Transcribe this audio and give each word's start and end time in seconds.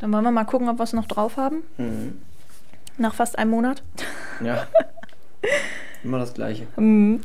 Dann 0.00 0.12
wollen 0.14 0.24
wir 0.24 0.30
mal 0.30 0.44
gucken, 0.44 0.70
ob 0.70 0.78
wir 0.78 0.84
es 0.84 0.94
noch 0.94 1.04
drauf 1.04 1.36
haben. 1.36 1.62
Mhm. 1.76 2.22
Nach 2.96 3.12
fast 3.14 3.38
einem 3.38 3.50
Monat. 3.50 3.82
Ja. 4.42 4.66
Immer 6.04 6.18
das 6.18 6.32
Gleiche. 6.32 6.66
Mhm. 6.76 7.20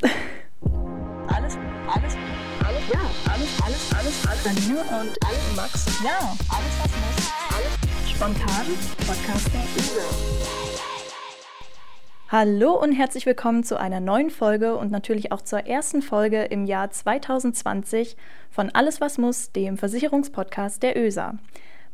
Alles, 1.28 1.58
alles, 1.88 2.18
alles, 2.66 2.84
ja, 2.92 3.00
alles, 3.32 3.62
alles, 3.64 3.94
alles, 3.96 4.28
alles. 4.28 4.46
Janine 4.46 4.82
und 4.82 5.16
alles, 5.26 5.56
Max. 5.56 5.86
Ja, 6.04 6.36
alles, 6.50 6.80
was 6.82 6.92
muss. 6.92 7.32
Alles 7.56 8.12
spontan. 8.12 8.66
Podcast 9.08 9.54
der 9.54 9.62
Hallo 12.30 12.74
und 12.74 12.92
herzlich 12.92 13.26
willkommen 13.26 13.64
zu 13.64 13.80
einer 13.80 14.02
neuen 14.02 14.30
Folge 14.30 14.76
und 14.76 14.92
natürlich 14.92 15.32
auch 15.32 15.42
zur 15.42 15.60
ersten 15.66 16.02
Folge 16.02 16.44
im 16.44 16.66
Jahr 16.66 16.92
2020 16.92 18.18
von 18.52 18.70
Alles 18.72 19.00
was 19.00 19.18
muss, 19.18 19.54
dem 19.54 19.78
Versicherungspodcast 19.78 20.84
der 20.84 20.98
ÖSA. 20.98 21.36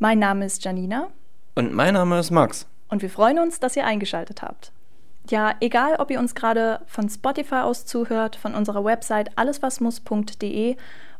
Mein 0.01 0.17
Name 0.17 0.45
ist 0.45 0.65
Janina. 0.65 1.09
Und 1.53 1.73
mein 1.73 1.93
Name 1.93 2.17
ist 2.17 2.31
Max. 2.31 2.65
Und 2.89 3.03
wir 3.03 3.09
freuen 3.11 3.37
uns, 3.37 3.59
dass 3.59 3.75
ihr 3.75 3.85
eingeschaltet 3.85 4.41
habt. 4.41 4.71
Ja, 5.29 5.53
egal 5.59 5.97
ob 5.99 6.09
ihr 6.09 6.17
uns 6.17 6.33
gerade 6.33 6.81
von 6.87 7.07
Spotify 7.07 7.57
aus 7.57 7.85
zuhört, 7.85 8.35
von 8.35 8.55
unserer 8.55 8.83
Website 8.83 9.37
alleswasmuss.de 9.37 10.75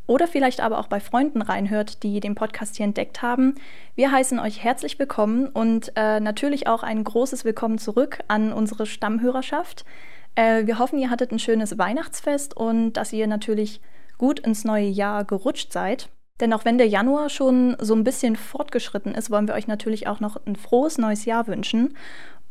oder 0.08 0.28
vielleicht 0.28 0.62
aber 0.62 0.80
auch 0.80 0.88
bei 0.88 1.00
Freunden 1.00 1.44
reinhört, 1.44 2.02
die 2.02 2.20
den 2.22 2.34
Podcast 2.34 2.78
hier 2.78 2.88
entdeckt 2.88 3.22
haben. 3.22 3.54
Wir 3.94 4.12
heißen 4.12 4.40
euch 4.40 4.64
herzlich 4.64 4.98
willkommen 4.98 5.46
und 5.46 5.92
äh, 5.96 6.20
natürlich 6.20 6.66
auch 6.66 6.82
ein 6.82 7.04
großes 7.04 7.46
Willkommen 7.46 7.78
zurück 7.78 8.24
an 8.30 8.52
unsere 8.52 8.88
Stammhörerschaft. 8.88 9.86
Äh, 10.34 10.66
wir 10.66 10.80
hoffen, 10.80 10.98
ihr 10.98 11.12
hattet 11.12 11.32
ein 11.32 11.38
schönes 11.38 11.78
Weihnachtsfest 11.78 12.58
und 12.58 12.94
dass 12.94 13.14
ihr 13.14 13.28
natürlich 13.28 13.80
gut 14.18 14.40
ins 14.40 14.66
neue 14.66 14.88
Jahr 14.88 15.24
gerutscht 15.24 15.72
seid. 15.72 16.10
Denn 16.42 16.54
auch 16.54 16.66
wenn 16.66 16.78
der 16.78 16.88
Januar 16.88 17.30
schon 17.30 17.78
so 17.80 17.94
ein 17.94 18.04
bisschen 18.04 18.36
fortgeschritten 18.36 19.14
ist, 19.14 19.30
wollen 19.30 19.48
wir 19.48 19.54
euch 19.54 19.68
natürlich 19.68 20.08
auch 20.08 20.20
noch 20.20 20.42
ein 20.46 20.56
frohes 20.56 20.98
neues 20.98 21.26
Jahr 21.26 21.48
wünschen. 21.48 21.96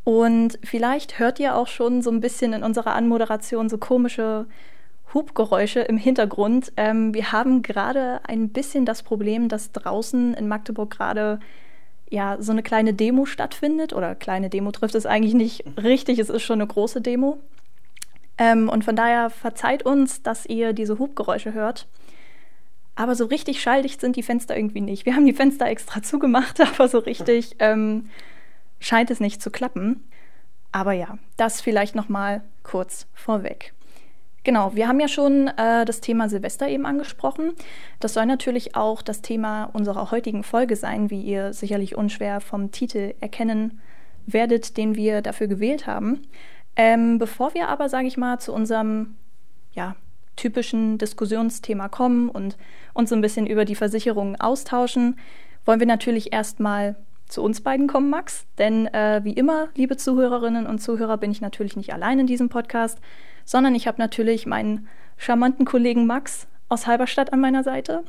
Und 0.05 0.59
vielleicht 0.62 1.19
hört 1.19 1.39
ihr 1.41 1.56
auch 1.56 1.67
schon 1.67 2.01
so 2.01 2.11
ein 2.11 2.20
bisschen 2.20 2.53
in 2.53 2.62
unserer 2.62 2.95
Anmoderation 2.95 3.69
so 3.69 3.79
komische 3.79 4.47
Hubgeräusche 5.12 5.81
im 5.81 5.97
Hintergrund. 5.98 6.73
Ähm, 6.77 7.12
wir 7.14 7.33
haben 7.33 7.62
gerade 7.62 8.20
ein 8.27 8.48
bisschen 8.51 8.87
das 8.87 9.03
Problem, 9.03 9.48
dass 9.48 9.73
draußen 9.73 10.34
in 10.34 10.48
Magdeburg 10.48 10.91
gerade 10.91 11.41
ja 12.09 12.36
so 12.41 12.53
eine 12.53 12.62
kleine 12.62 12.95
Demo 12.95 13.27
stattfindet. 13.27 13.92
Oder 13.92 14.14
kleine 14.14 14.51
Demo 14.51 14.70
trifft 14.70 14.95
es 14.95 15.07
eigentlich 15.07 15.34
nicht 15.34 15.64
richtig, 15.83 16.19
es 16.19 16.31
ist 16.31 16.42
schon 16.42 16.61
eine 16.61 16.69
große 16.69 17.01
Demo. 17.01 17.39
Ähm, 18.39 18.69
und 18.69 18.84
von 18.84 18.97
daher 18.97 19.31
verzeiht 19.31 19.84
uns, 19.84 20.23
dass 20.23 20.47
ihr 20.47 20.73
diese 20.73 20.98
Hubgeräusche 20.98 21.53
hört. 21.53 21.86
Aber 22.94 23.14
so 23.14 23.24
richtig 23.27 23.62
schalldicht 23.62 24.00
sind 24.00 24.16
die 24.16 24.22
Fenster 24.22 24.56
irgendwie 24.56 24.80
nicht. 24.80 25.06
Wir 25.06 25.14
haben 25.14 25.27
die 25.27 25.33
Fenster 25.33 25.66
extra 25.66 26.02
zugemacht, 26.02 26.60
aber 26.74 26.88
so 26.88 26.98
richtig 26.98 27.56
ähm, 27.58 28.10
scheint 28.78 29.10
es 29.10 29.20
nicht 29.20 29.42
zu 29.42 29.50
klappen. 29.50 30.05
Aber 30.72 30.92
ja, 30.92 31.18
das 31.36 31.61
vielleicht 31.61 31.94
noch 31.94 32.08
mal 32.08 32.42
kurz 32.62 33.06
vorweg. 33.14 33.72
Genau, 34.42 34.74
wir 34.74 34.88
haben 34.88 35.00
ja 35.00 35.08
schon 35.08 35.48
äh, 35.48 35.84
das 35.84 36.00
Thema 36.00 36.28
Silvester 36.28 36.66
eben 36.68 36.86
angesprochen. 36.86 37.52
Das 37.98 38.14
soll 38.14 38.24
natürlich 38.24 38.74
auch 38.74 39.02
das 39.02 39.20
Thema 39.20 39.64
unserer 39.64 40.11
heutigen 40.11 40.44
Folge 40.44 40.77
sein, 40.77 41.11
wie 41.11 41.20
ihr 41.20 41.52
sicherlich 41.52 41.94
unschwer 41.94 42.41
vom 42.41 42.70
Titel 42.70 43.14
erkennen 43.20 43.80
werdet, 44.27 44.77
den 44.78 44.94
wir 44.94 45.20
dafür 45.20 45.46
gewählt 45.46 45.86
haben. 45.86 46.22
Ähm, 46.74 47.18
bevor 47.18 47.52
wir 47.52 47.68
aber, 47.68 47.88
sage 47.91 48.06
ich 48.06 48.16
mal, 48.16 48.38
zu 48.38 48.55
unserem 48.55 49.16
ja, 49.72 49.94
typischen 50.41 50.98
Diskussionsthema 50.98 51.88
kommen 51.88 52.28
und 52.28 52.56
uns 52.94 53.10
so 53.10 53.16
ein 53.16 53.20
bisschen 53.20 53.46
über 53.46 53.64
die 53.64 53.74
Versicherungen 53.74 54.41
austauschen, 54.41 55.19
wollen 55.66 55.80
wir 55.80 55.86
natürlich 55.86 56.33
erstmal 56.33 56.96
zu 57.27 57.42
uns 57.42 57.60
beiden 57.60 57.86
kommen, 57.86 58.10
Max. 58.10 58.46
Denn 58.58 58.86
äh, 58.86 59.20
wie 59.22 59.34
immer, 59.34 59.68
liebe 59.74 59.96
Zuhörerinnen 59.96 60.66
und 60.66 60.80
Zuhörer, 60.80 61.18
bin 61.18 61.30
ich 61.30 61.41
natürlich 61.41 61.77
nicht 61.77 61.92
allein 61.92 62.18
in 62.18 62.27
diesem 62.27 62.48
Podcast, 62.48 62.98
sondern 63.44 63.74
ich 63.74 63.86
habe 63.86 63.98
natürlich 63.98 64.46
meinen 64.46 64.89
charmanten 65.17 65.67
Kollegen 65.67 66.06
Max 66.06 66.48
aus 66.68 66.86
Halberstadt 66.86 67.33
an 67.33 67.40
meiner 67.40 67.62
Seite. 67.62 68.05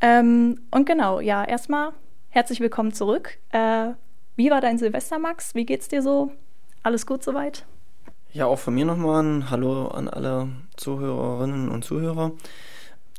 Ähm, 0.00 0.60
und 0.70 0.86
genau, 0.86 1.20
ja, 1.20 1.44
erstmal 1.44 1.92
herzlich 2.28 2.60
willkommen 2.60 2.92
zurück. 2.92 3.38
Äh, 3.50 3.90
wie 4.36 4.50
war 4.50 4.60
dein 4.60 4.78
Silvester, 4.78 5.18
Max? 5.18 5.54
Wie 5.54 5.66
geht's 5.66 5.88
dir 5.88 6.00
so? 6.00 6.32
Alles 6.82 7.06
gut 7.06 7.22
soweit? 7.22 7.66
Ja, 8.34 8.46
auch 8.46 8.58
von 8.58 8.72
mir 8.74 8.86
nochmal 8.86 9.22
ein 9.22 9.50
Hallo 9.50 9.88
an 9.88 10.08
alle 10.08 10.48
Zuhörerinnen 10.78 11.68
und 11.68 11.84
Zuhörer. 11.84 12.32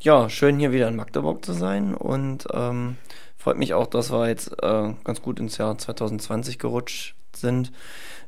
Ja, 0.02 0.28
schön 0.28 0.58
hier 0.58 0.72
wieder 0.72 0.88
in 0.88 0.96
Magdeburg 0.96 1.46
zu 1.46 1.54
sein 1.54 1.94
und 1.94 2.48
ähm, 2.52 2.98
freut 3.38 3.60
mich 3.60 3.76
auch, 3.76 3.86
dass 3.86 4.12
wir 4.12 4.28
jetzt 4.28 4.54
äh, 4.64 4.94
ganz 5.04 5.22
gut 5.22 5.40
ins 5.40 5.60
Jahr 5.60 5.78
2020 5.78 6.58
gerutscht 6.58 7.14
sind. 7.36 7.72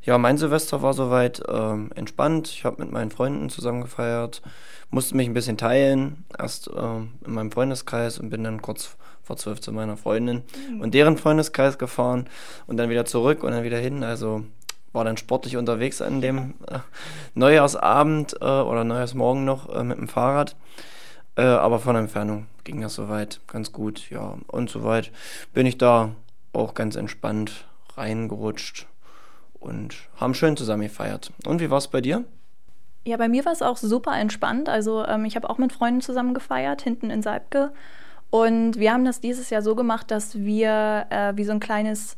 Ja, 0.02 0.16
mein 0.16 0.38
Silvester 0.38 0.80
war 0.80 0.94
soweit 0.94 1.40
äh, 1.40 1.74
entspannt. 1.96 2.50
Ich 2.50 2.64
habe 2.64 2.80
mit 2.84 2.92
meinen 2.92 3.10
Freunden 3.10 3.50
zusammen 3.50 3.80
gefeiert, 3.80 4.40
musste 4.88 5.16
mich 5.16 5.26
ein 5.26 5.34
bisschen 5.34 5.58
teilen, 5.58 6.24
erst 6.38 6.68
äh, 6.68 6.98
in 7.26 7.32
meinem 7.32 7.50
Freundeskreis 7.50 8.20
und 8.20 8.30
bin 8.30 8.44
dann 8.44 8.62
kurz 8.62 8.96
vor 9.24 9.36
zwölf 9.36 9.60
zu 9.60 9.72
meiner 9.72 9.96
Freundin 9.96 10.44
mhm. 10.70 10.82
und 10.82 10.94
deren 10.94 11.16
Freundeskreis 11.16 11.78
gefahren 11.78 12.28
und 12.68 12.76
dann 12.76 12.90
wieder 12.90 13.06
zurück 13.06 13.42
und 13.42 13.50
dann 13.50 13.64
wieder 13.64 13.78
hin. 13.78 14.04
Also 14.04 14.44
war 14.96 15.04
dann 15.04 15.16
sportlich 15.16 15.56
unterwegs 15.56 16.02
an 16.02 16.20
dem 16.20 16.54
äh, 16.68 16.80
Neujahrsabend 17.34 18.34
äh, 18.40 18.44
oder 18.44 18.82
Neujahrsmorgen 18.82 19.44
noch 19.44 19.72
äh, 19.72 19.84
mit 19.84 19.98
dem 19.98 20.08
Fahrrad. 20.08 20.56
Äh, 21.36 21.42
aber 21.42 21.78
von 21.78 21.94
Entfernung 21.94 22.46
ging 22.64 22.80
das 22.80 22.94
soweit 22.94 23.40
ganz 23.46 23.70
gut, 23.70 24.10
ja. 24.10 24.36
Und 24.48 24.70
soweit 24.70 25.12
bin 25.52 25.66
ich 25.66 25.78
da 25.78 26.10
auch 26.52 26.74
ganz 26.74 26.96
entspannt 26.96 27.66
reingerutscht 27.96 28.86
und 29.60 29.94
haben 30.16 30.34
schön 30.34 30.56
zusammen 30.56 30.82
gefeiert. 30.82 31.30
Und 31.46 31.60
wie 31.60 31.70
war 31.70 31.78
es 31.78 31.88
bei 31.88 32.00
dir? 32.00 32.24
Ja, 33.04 33.16
bei 33.16 33.28
mir 33.28 33.44
war 33.44 33.52
es 33.52 33.62
auch 33.62 33.76
super 33.76 34.18
entspannt. 34.18 34.68
Also 34.68 35.04
ähm, 35.06 35.24
ich 35.26 35.36
habe 35.36 35.48
auch 35.48 35.58
mit 35.58 35.72
Freunden 35.72 36.00
zusammen 36.00 36.34
gefeiert, 36.34 36.82
hinten 36.82 37.10
in 37.10 37.22
Salbke. 37.22 37.72
Und 38.30 38.78
wir 38.78 38.92
haben 38.92 39.04
das 39.04 39.20
dieses 39.20 39.50
Jahr 39.50 39.62
so 39.62 39.76
gemacht, 39.76 40.10
dass 40.10 40.36
wir 40.36 41.06
äh, 41.10 41.36
wie 41.36 41.44
so 41.44 41.52
ein 41.52 41.60
kleines 41.60 42.16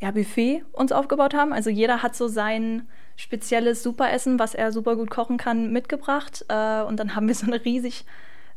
ja, 0.00 0.10
Buffet 0.10 0.62
uns 0.72 0.92
aufgebaut 0.92 1.34
haben. 1.34 1.52
Also 1.52 1.70
jeder 1.70 2.02
hat 2.02 2.14
so 2.14 2.28
sein 2.28 2.88
spezielles 3.16 3.82
Superessen, 3.82 4.38
was 4.38 4.54
er 4.54 4.72
super 4.72 4.96
gut 4.96 5.10
kochen 5.10 5.38
kann, 5.38 5.72
mitgebracht. 5.72 6.44
Äh, 6.48 6.82
und 6.82 7.00
dann 7.00 7.14
haben 7.14 7.28
wir 7.28 7.34
so 7.34 7.46
eine 7.46 7.64
riesig 7.64 8.04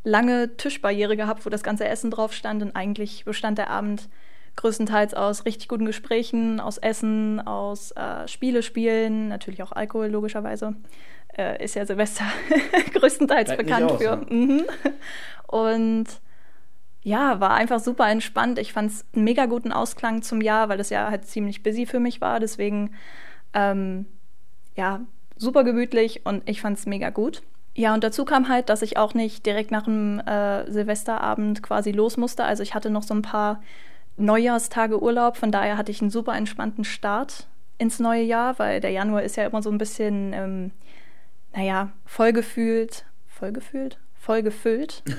lange 0.04 0.56
Tischbarriere 0.56 1.16
gehabt, 1.16 1.44
wo 1.46 1.50
das 1.50 1.62
ganze 1.62 1.88
Essen 1.88 2.10
drauf 2.10 2.32
stand. 2.32 2.62
Und 2.62 2.76
eigentlich 2.76 3.24
bestand 3.24 3.58
der 3.58 3.70
Abend 3.70 4.08
größtenteils 4.56 5.14
aus 5.14 5.46
richtig 5.46 5.68
guten 5.68 5.86
Gesprächen, 5.86 6.60
aus 6.60 6.76
Essen, 6.76 7.40
aus 7.40 7.92
äh, 7.92 8.28
Spiele 8.28 8.62
spielen, 8.62 9.28
natürlich 9.28 9.62
auch 9.62 9.72
Alkohol 9.72 10.08
logischerweise. 10.08 10.74
Äh, 11.36 11.64
ist 11.64 11.74
ja 11.74 11.86
Silvester 11.86 12.24
größtenteils 12.92 13.46
Bleibt 13.46 13.62
bekannt 13.64 13.92
aus, 13.92 14.02
für. 14.02 14.16
Mhm. 14.16 14.64
Und 15.46 16.06
ja, 17.02 17.40
war 17.40 17.52
einfach 17.52 17.80
super 17.80 18.08
entspannt. 18.08 18.58
Ich 18.58 18.72
fand 18.72 18.90
es 18.90 19.06
einen 19.14 19.24
mega 19.24 19.46
guten 19.46 19.72
Ausklang 19.72 20.22
zum 20.22 20.40
Jahr, 20.40 20.68
weil 20.68 20.78
das 20.78 20.90
Jahr 20.90 21.10
halt 21.10 21.24
ziemlich 21.26 21.62
busy 21.62 21.86
für 21.86 22.00
mich 22.00 22.20
war. 22.20 22.40
Deswegen, 22.40 22.94
ähm, 23.54 24.06
ja, 24.76 25.00
super 25.36 25.64
gemütlich 25.64 26.26
und 26.26 26.48
ich 26.48 26.60
fand 26.60 26.78
es 26.78 26.86
mega 26.86 27.10
gut. 27.10 27.42
Ja, 27.74 27.94
und 27.94 28.04
dazu 28.04 28.24
kam 28.24 28.48
halt, 28.48 28.68
dass 28.68 28.82
ich 28.82 28.98
auch 28.98 29.14
nicht 29.14 29.46
direkt 29.46 29.70
nach 29.70 29.84
dem 29.84 30.20
äh, 30.20 30.70
Silvesterabend 30.70 31.62
quasi 31.62 31.92
los 31.92 32.16
musste. 32.16 32.44
Also 32.44 32.62
ich 32.62 32.74
hatte 32.74 32.90
noch 32.90 33.04
so 33.04 33.14
ein 33.14 33.22
paar 33.22 33.62
Neujahrstage 34.16 35.00
Urlaub. 35.02 35.38
Von 35.38 35.50
daher 35.52 35.78
hatte 35.78 35.92
ich 35.92 36.02
einen 36.02 36.10
super 36.10 36.36
entspannten 36.36 36.84
Start 36.84 37.46
ins 37.78 37.98
neue 37.98 38.22
Jahr, 38.22 38.58
weil 38.58 38.80
der 38.80 38.90
Januar 38.90 39.22
ist 39.22 39.36
ja 39.36 39.46
immer 39.46 39.62
so 39.62 39.70
ein 39.70 39.78
bisschen, 39.78 40.34
ähm, 40.34 40.72
naja, 41.54 41.90
vollgefühlt. 42.04 43.06
Vollgefühlt? 43.26 43.98
Vollgefüllt. 44.14 45.02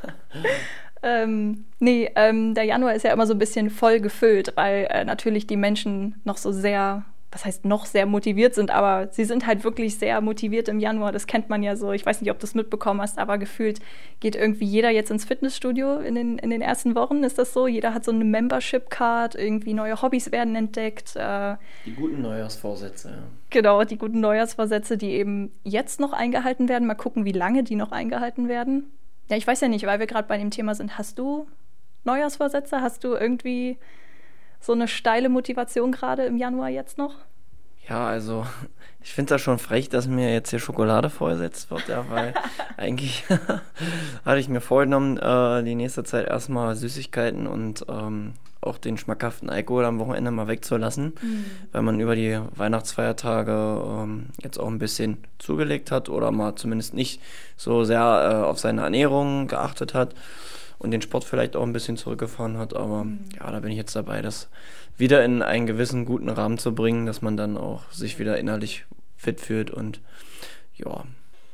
ähm, 1.02 1.64
nee, 1.78 2.10
ähm, 2.16 2.54
der 2.54 2.64
Januar 2.64 2.94
ist 2.94 3.04
ja 3.04 3.12
immer 3.12 3.26
so 3.26 3.34
ein 3.34 3.38
bisschen 3.38 3.70
voll 3.70 4.00
gefüllt, 4.00 4.52
weil 4.56 4.86
äh, 4.90 5.04
natürlich 5.04 5.46
die 5.46 5.56
Menschen 5.56 6.20
noch 6.24 6.38
so 6.38 6.50
sehr, 6.50 7.04
was 7.30 7.44
heißt 7.44 7.64
noch 7.66 7.84
sehr 7.84 8.06
motiviert 8.06 8.54
sind, 8.54 8.70
aber 8.70 9.08
sie 9.12 9.24
sind 9.24 9.46
halt 9.46 9.64
wirklich 9.64 9.98
sehr 9.98 10.20
motiviert 10.22 10.68
im 10.68 10.80
Januar. 10.80 11.12
Das 11.12 11.26
kennt 11.26 11.50
man 11.50 11.62
ja 11.62 11.76
so. 11.76 11.92
Ich 11.92 12.06
weiß 12.06 12.20
nicht, 12.22 12.30
ob 12.30 12.38
du 12.38 12.46
es 12.46 12.54
mitbekommen 12.54 13.02
hast, 13.02 13.18
aber 13.18 13.36
gefühlt 13.36 13.80
geht 14.20 14.34
irgendwie 14.34 14.64
jeder 14.64 14.90
jetzt 14.90 15.10
ins 15.10 15.26
Fitnessstudio 15.26 15.98
in 15.98 16.14
den, 16.14 16.38
in 16.38 16.48
den 16.48 16.62
ersten 16.62 16.94
Wochen. 16.94 17.22
Ist 17.22 17.38
das 17.38 17.52
so? 17.52 17.66
Jeder 17.66 17.92
hat 17.92 18.04
so 18.04 18.12
eine 18.12 18.24
Membership-Card, 18.24 19.34
irgendwie 19.34 19.74
neue 19.74 20.00
Hobbys 20.00 20.32
werden 20.32 20.54
entdeckt. 20.56 21.16
Äh, 21.16 21.56
die 21.84 21.92
guten 21.92 22.22
Neujahrsvorsätze, 22.22 23.08
ja. 23.10 23.22
Genau, 23.50 23.84
die 23.84 23.98
guten 23.98 24.20
Neujahrsvorsätze, 24.20 24.96
die 24.96 25.10
eben 25.10 25.52
jetzt 25.64 26.00
noch 26.00 26.12
eingehalten 26.12 26.68
werden. 26.68 26.88
Mal 26.88 26.94
gucken, 26.94 27.24
wie 27.24 27.32
lange 27.32 27.62
die 27.62 27.76
noch 27.76 27.92
eingehalten 27.92 28.48
werden. 28.48 28.90
Ja, 29.28 29.36
ich 29.36 29.46
weiß 29.46 29.60
ja 29.62 29.68
nicht, 29.68 29.86
weil 29.86 29.98
wir 29.98 30.06
gerade 30.06 30.28
bei 30.28 30.36
dem 30.38 30.50
Thema 30.50 30.74
sind. 30.74 30.98
Hast 30.98 31.18
du 31.18 31.46
Neujahrsvorsätze? 32.04 32.80
Hast 32.80 33.04
du 33.04 33.14
irgendwie 33.14 33.78
so 34.60 34.72
eine 34.72 34.88
steile 34.88 35.28
Motivation 35.28 35.92
gerade 35.92 36.24
im 36.24 36.36
Januar 36.36 36.68
jetzt 36.68 36.98
noch? 36.98 37.16
Ja, 37.88 38.06
also 38.06 38.46
ich 39.02 39.12
finde 39.12 39.34
das 39.34 39.42
schon 39.42 39.58
frech, 39.58 39.88
dass 39.88 40.06
mir 40.06 40.32
jetzt 40.32 40.50
hier 40.50 40.58
Schokolade 40.58 41.10
vorgesetzt 41.10 41.70
wird, 41.70 41.88
ja, 41.88 42.04
weil 42.08 42.34
eigentlich 42.76 43.24
hatte 44.24 44.38
ich 44.38 44.48
mir 44.48 44.60
vorgenommen, 44.60 45.18
äh, 45.18 45.62
die 45.62 45.74
nächste 45.74 46.04
Zeit 46.04 46.26
erstmal 46.26 46.74
Süßigkeiten 46.76 47.46
und 47.46 47.84
ähm, 47.88 48.34
auch 48.60 48.78
den 48.78 48.96
schmackhaften 48.96 49.50
Alkohol 49.50 49.84
am 49.84 49.98
Wochenende 49.98 50.30
mal 50.30 50.48
wegzulassen, 50.48 51.12
mhm. 51.20 51.44
weil 51.72 51.82
man 51.82 52.00
über 52.00 52.16
die 52.16 52.40
Weihnachtsfeiertage 52.56 53.52
ähm, 53.52 54.26
jetzt 54.42 54.58
auch 54.58 54.68
ein 54.68 54.78
bisschen 54.78 55.18
zugelegt 55.38 55.90
hat 55.90 56.08
oder 56.08 56.30
mal 56.30 56.54
zumindest 56.54 56.94
nicht 56.94 57.20
so 57.58 57.84
sehr 57.84 58.00
äh, 58.00 58.44
auf 58.46 58.58
seine 58.58 58.82
Ernährung 58.82 59.48
geachtet 59.48 59.92
hat 59.92 60.14
und 60.84 60.90
den 60.90 61.02
Sport 61.02 61.24
vielleicht 61.24 61.56
auch 61.56 61.62
ein 61.62 61.72
bisschen 61.72 61.96
zurückgefahren 61.96 62.58
hat. 62.58 62.76
Aber 62.76 63.04
mhm. 63.04 63.20
ja, 63.36 63.50
da 63.50 63.58
bin 63.60 63.72
ich 63.72 63.76
jetzt 63.76 63.96
dabei, 63.96 64.22
das 64.22 64.48
wieder 64.96 65.24
in 65.24 65.42
einen 65.42 65.66
gewissen 65.66 66.04
guten 66.04 66.28
Rahmen 66.28 66.58
zu 66.58 66.74
bringen, 66.74 67.06
dass 67.06 67.22
man 67.22 67.36
dann 67.36 67.56
auch 67.56 67.90
sich 67.90 68.18
wieder 68.18 68.38
innerlich 68.38 68.84
fit 69.16 69.40
fühlt 69.40 69.70
und 69.70 70.00
ja. 70.76 71.04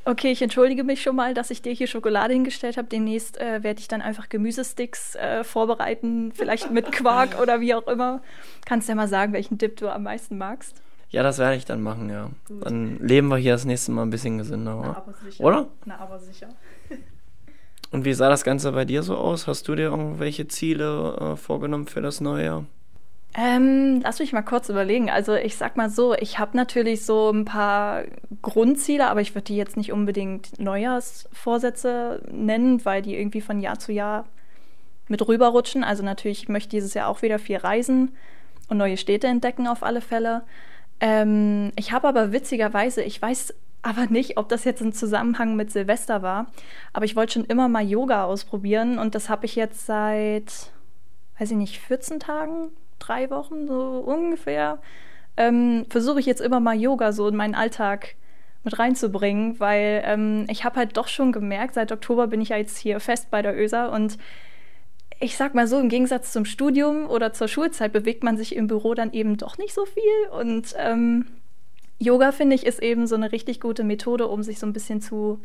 Okay, 0.04 0.32
ich 0.32 0.42
entschuldige 0.42 0.82
mich 0.82 1.02
schon 1.02 1.14
mal, 1.14 1.34
dass 1.34 1.50
ich 1.50 1.62
dir 1.62 1.72
hier 1.72 1.86
Schokolade 1.86 2.32
hingestellt 2.32 2.76
habe. 2.76 2.88
Demnächst 2.88 3.38
äh, 3.38 3.62
werde 3.62 3.80
ich 3.80 3.88
dann 3.88 4.02
einfach 4.02 4.28
Gemüsesticks 4.28 5.14
äh, 5.14 5.44
vorbereiten, 5.44 6.32
vielleicht 6.34 6.70
mit 6.70 6.90
Quark 6.92 7.40
oder 7.40 7.60
wie 7.60 7.74
auch 7.74 7.86
immer. 7.86 8.22
Kannst 8.66 8.88
du 8.88 8.92
ja 8.92 8.96
mal 8.96 9.08
sagen, 9.08 9.32
welchen 9.32 9.58
Dip 9.58 9.76
du 9.76 9.88
am 9.88 10.02
meisten 10.02 10.38
magst? 10.38 10.82
Ja, 11.10 11.22
das 11.22 11.38
werde 11.38 11.56
ich 11.56 11.64
dann 11.64 11.82
machen, 11.82 12.08
ja. 12.08 12.30
Gut. 12.46 12.64
Dann 12.64 12.98
leben 12.98 13.28
wir 13.28 13.36
hier 13.36 13.52
das 13.52 13.64
nächste 13.64 13.92
Mal 13.92 14.02
ein 14.02 14.10
bisschen 14.10 14.38
gesünder, 14.38 14.80
Na, 14.82 14.96
aber 14.96 15.14
sicher. 15.24 15.44
oder? 15.44 15.68
Na, 15.84 15.98
aber 15.98 16.18
sicher. 16.18 16.48
Und 17.90 18.04
wie 18.04 18.12
sah 18.12 18.28
das 18.28 18.44
Ganze 18.44 18.72
bei 18.72 18.84
dir 18.84 19.02
so 19.02 19.16
aus? 19.16 19.46
Hast 19.46 19.66
du 19.68 19.74
dir 19.74 19.84
irgendwelche 19.84 20.46
Ziele 20.46 21.16
äh, 21.20 21.36
vorgenommen 21.36 21.86
für 21.86 22.00
das 22.00 22.20
neue 22.20 22.44
Jahr? 22.44 22.64
Ähm, 23.34 24.00
lass 24.02 24.18
mich 24.18 24.32
mal 24.32 24.42
kurz 24.42 24.68
überlegen. 24.68 25.08
Also 25.08 25.34
ich 25.34 25.56
sag 25.56 25.76
mal 25.76 25.88
so, 25.88 26.14
ich 26.14 26.38
habe 26.38 26.56
natürlich 26.56 27.04
so 27.04 27.30
ein 27.30 27.44
paar 27.44 28.02
Grundziele, 28.42 29.08
aber 29.08 29.20
ich 29.20 29.34
würde 29.34 29.44
die 29.46 29.56
jetzt 29.56 29.76
nicht 29.76 29.92
unbedingt 29.92 30.58
Neujahrsvorsätze 30.58 32.22
nennen, 32.30 32.84
weil 32.84 33.02
die 33.02 33.16
irgendwie 33.16 33.40
von 33.40 33.60
Jahr 33.60 33.78
zu 33.78 33.92
Jahr 33.92 34.24
mit 35.08 35.26
rüberrutschen. 35.26 35.84
Also 35.84 36.04
natürlich, 36.04 36.44
ich 36.44 36.48
möchte 36.48 36.70
dieses 36.70 36.94
Jahr 36.94 37.08
auch 37.08 37.22
wieder 37.22 37.38
viel 37.38 37.58
reisen 37.58 38.12
und 38.68 38.78
neue 38.78 38.96
Städte 38.96 39.28
entdecken 39.28 39.68
auf 39.68 39.84
alle 39.84 40.00
Fälle. 40.00 40.42
Ähm, 41.00 41.70
ich 41.76 41.92
habe 41.92 42.08
aber 42.08 42.32
witzigerweise, 42.32 43.02
ich 43.02 43.20
weiß 43.22 43.54
aber 43.82 44.06
nicht, 44.06 44.36
ob 44.36 44.48
das 44.48 44.64
jetzt 44.64 44.82
im 44.82 44.92
Zusammenhang 44.92 45.56
mit 45.56 45.70
Silvester 45.70 46.22
war, 46.22 46.46
aber 46.92 47.04
ich 47.04 47.16
wollte 47.16 47.34
schon 47.34 47.44
immer 47.44 47.68
mal 47.68 47.84
Yoga 47.84 48.24
ausprobieren 48.24 48.98
und 48.98 49.14
das 49.14 49.28
habe 49.28 49.46
ich 49.46 49.56
jetzt 49.56 49.86
seit, 49.86 50.70
weiß 51.38 51.50
ich 51.50 51.56
nicht, 51.56 51.78
14 51.80 52.20
Tagen 52.20 52.70
drei 52.98 53.30
Wochen 53.30 53.66
so 53.66 53.98
ungefähr, 54.00 54.80
ähm, 55.36 55.86
versuche 55.88 56.20
ich 56.20 56.26
jetzt 56.26 56.40
immer 56.40 56.60
mal 56.60 56.78
Yoga 56.78 57.12
so 57.12 57.28
in 57.28 57.36
meinen 57.36 57.54
Alltag 57.54 58.16
mit 58.62 58.78
reinzubringen, 58.78 59.58
weil 59.58 60.02
ähm, 60.04 60.44
ich 60.50 60.64
habe 60.64 60.76
halt 60.76 60.96
doch 60.96 61.08
schon 61.08 61.32
gemerkt, 61.32 61.74
seit 61.74 61.92
Oktober 61.92 62.26
bin 62.26 62.42
ich 62.42 62.50
ja 62.50 62.58
jetzt 62.58 62.76
hier 62.76 63.00
fest 63.00 63.30
bei 63.30 63.40
der 63.40 63.58
ÖSA 63.58 63.86
und 63.86 64.18
ich 65.18 65.36
sag 65.36 65.54
mal 65.54 65.66
so, 65.66 65.78
im 65.78 65.88
Gegensatz 65.88 66.32
zum 66.32 66.44
Studium 66.44 67.08
oder 67.08 67.32
zur 67.32 67.48
Schulzeit 67.48 67.92
bewegt 67.92 68.22
man 68.22 68.36
sich 68.36 68.56
im 68.56 68.66
Büro 68.66 68.94
dann 68.94 69.12
eben 69.12 69.36
doch 69.36 69.58
nicht 69.58 69.74
so 69.74 69.84
viel 69.86 70.28
und 70.38 70.74
ähm, 70.78 71.26
Yoga, 72.00 72.32
finde 72.32 72.56
ich, 72.56 72.64
ist 72.64 72.82
eben 72.82 73.06
so 73.06 73.14
eine 73.14 73.30
richtig 73.30 73.60
gute 73.60 73.84
Methode, 73.84 74.26
um 74.26 74.42
sich 74.42 74.58
so 74.58 74.66
ein 74.66 74.72
bisschen 74.72 75.02
zu, 75.02 75.38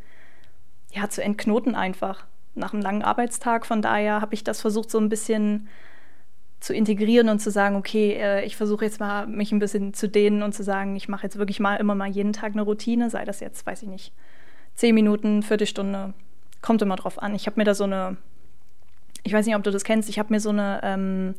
ja, 0.94 1.10
zu 1.10 1.22
entknoten 1.22 1.76
einfach 1.76 2.26
nach 2.56 2.74
einem 2.74 2.82
langen 2.82 3.04
Arbeitstag. 3.04 3.66
Von 3.66 3.82
daher 3.82 4.22
habe 4.22 4.34
ich 4.34 4.44
das 4.46 4.62
versucht, 4.62 4.90
so 4.90 4.98
ein 4.98 5.10
bisschen 5.10 5.68
zu 6.62 6.74
integrieren 6.74 7.28
und 7.28 7.40
zu 7.40 7.52
sagen, 7.52 7.76
okay, 7.76 8.14
äh, 8.14 8.46
ich 8.46 8.56
versuche 8.56 8.86
jetzt 8.86 9.02
mal 9.02 9.28
mich 9.28 9.52
ein 9.52 9.60
bisschen 9.60 9.94
zu 9.94 10.08
dehnen 10.08 10.42
und 10.42 10.56
zu 10.56 10.64
sagen, 10.64 10.96
ich 10.96 11.10
mache 11.10 11.24
jetzt 11.24 11.38
wirklich 11.38 11.60
mal 11.60 11.76
immer 11.76 11.94
mal 11.94 12.10
jeden 12.10 12.32
Tag 12.32 12.54
eine 12.54 12.62
Routine, 12.62 13.10
sei 13.10 13.26
das 13.26 13.42
jetzt, 13.42 13.66
weiß 13.66 13.84
ich 13.84 13.90
nicht, 13.90 14.14
zehn 14.76 14.96
Minuten, 14.96 15.44
Viertelstunde, 15.44 16.14
kommt 16.62 16.82
immer 16.82 16.96
drauf 16.96 17.22
an. 17.22 17.36
Ich 17.36 17.48
habe 17.48 17.60
mir 17.60 17.66
da 17.66 17.76
so 17.76 17.84
eine, 17.84 18.16
ich 19.24 19.34
weiß 19.34 19.46
nicht, 19.46 19.56
ob 19.58 19.64
du 19.64 19.72
das 19.72 19.84
kennst, 19.84 20.08
ich 20.08 20.18
habe 20.18 20.34
mir 20.34 20.40
so 20.40 20.50
eine, 20.52 20.80
ähm, 20.84 21.36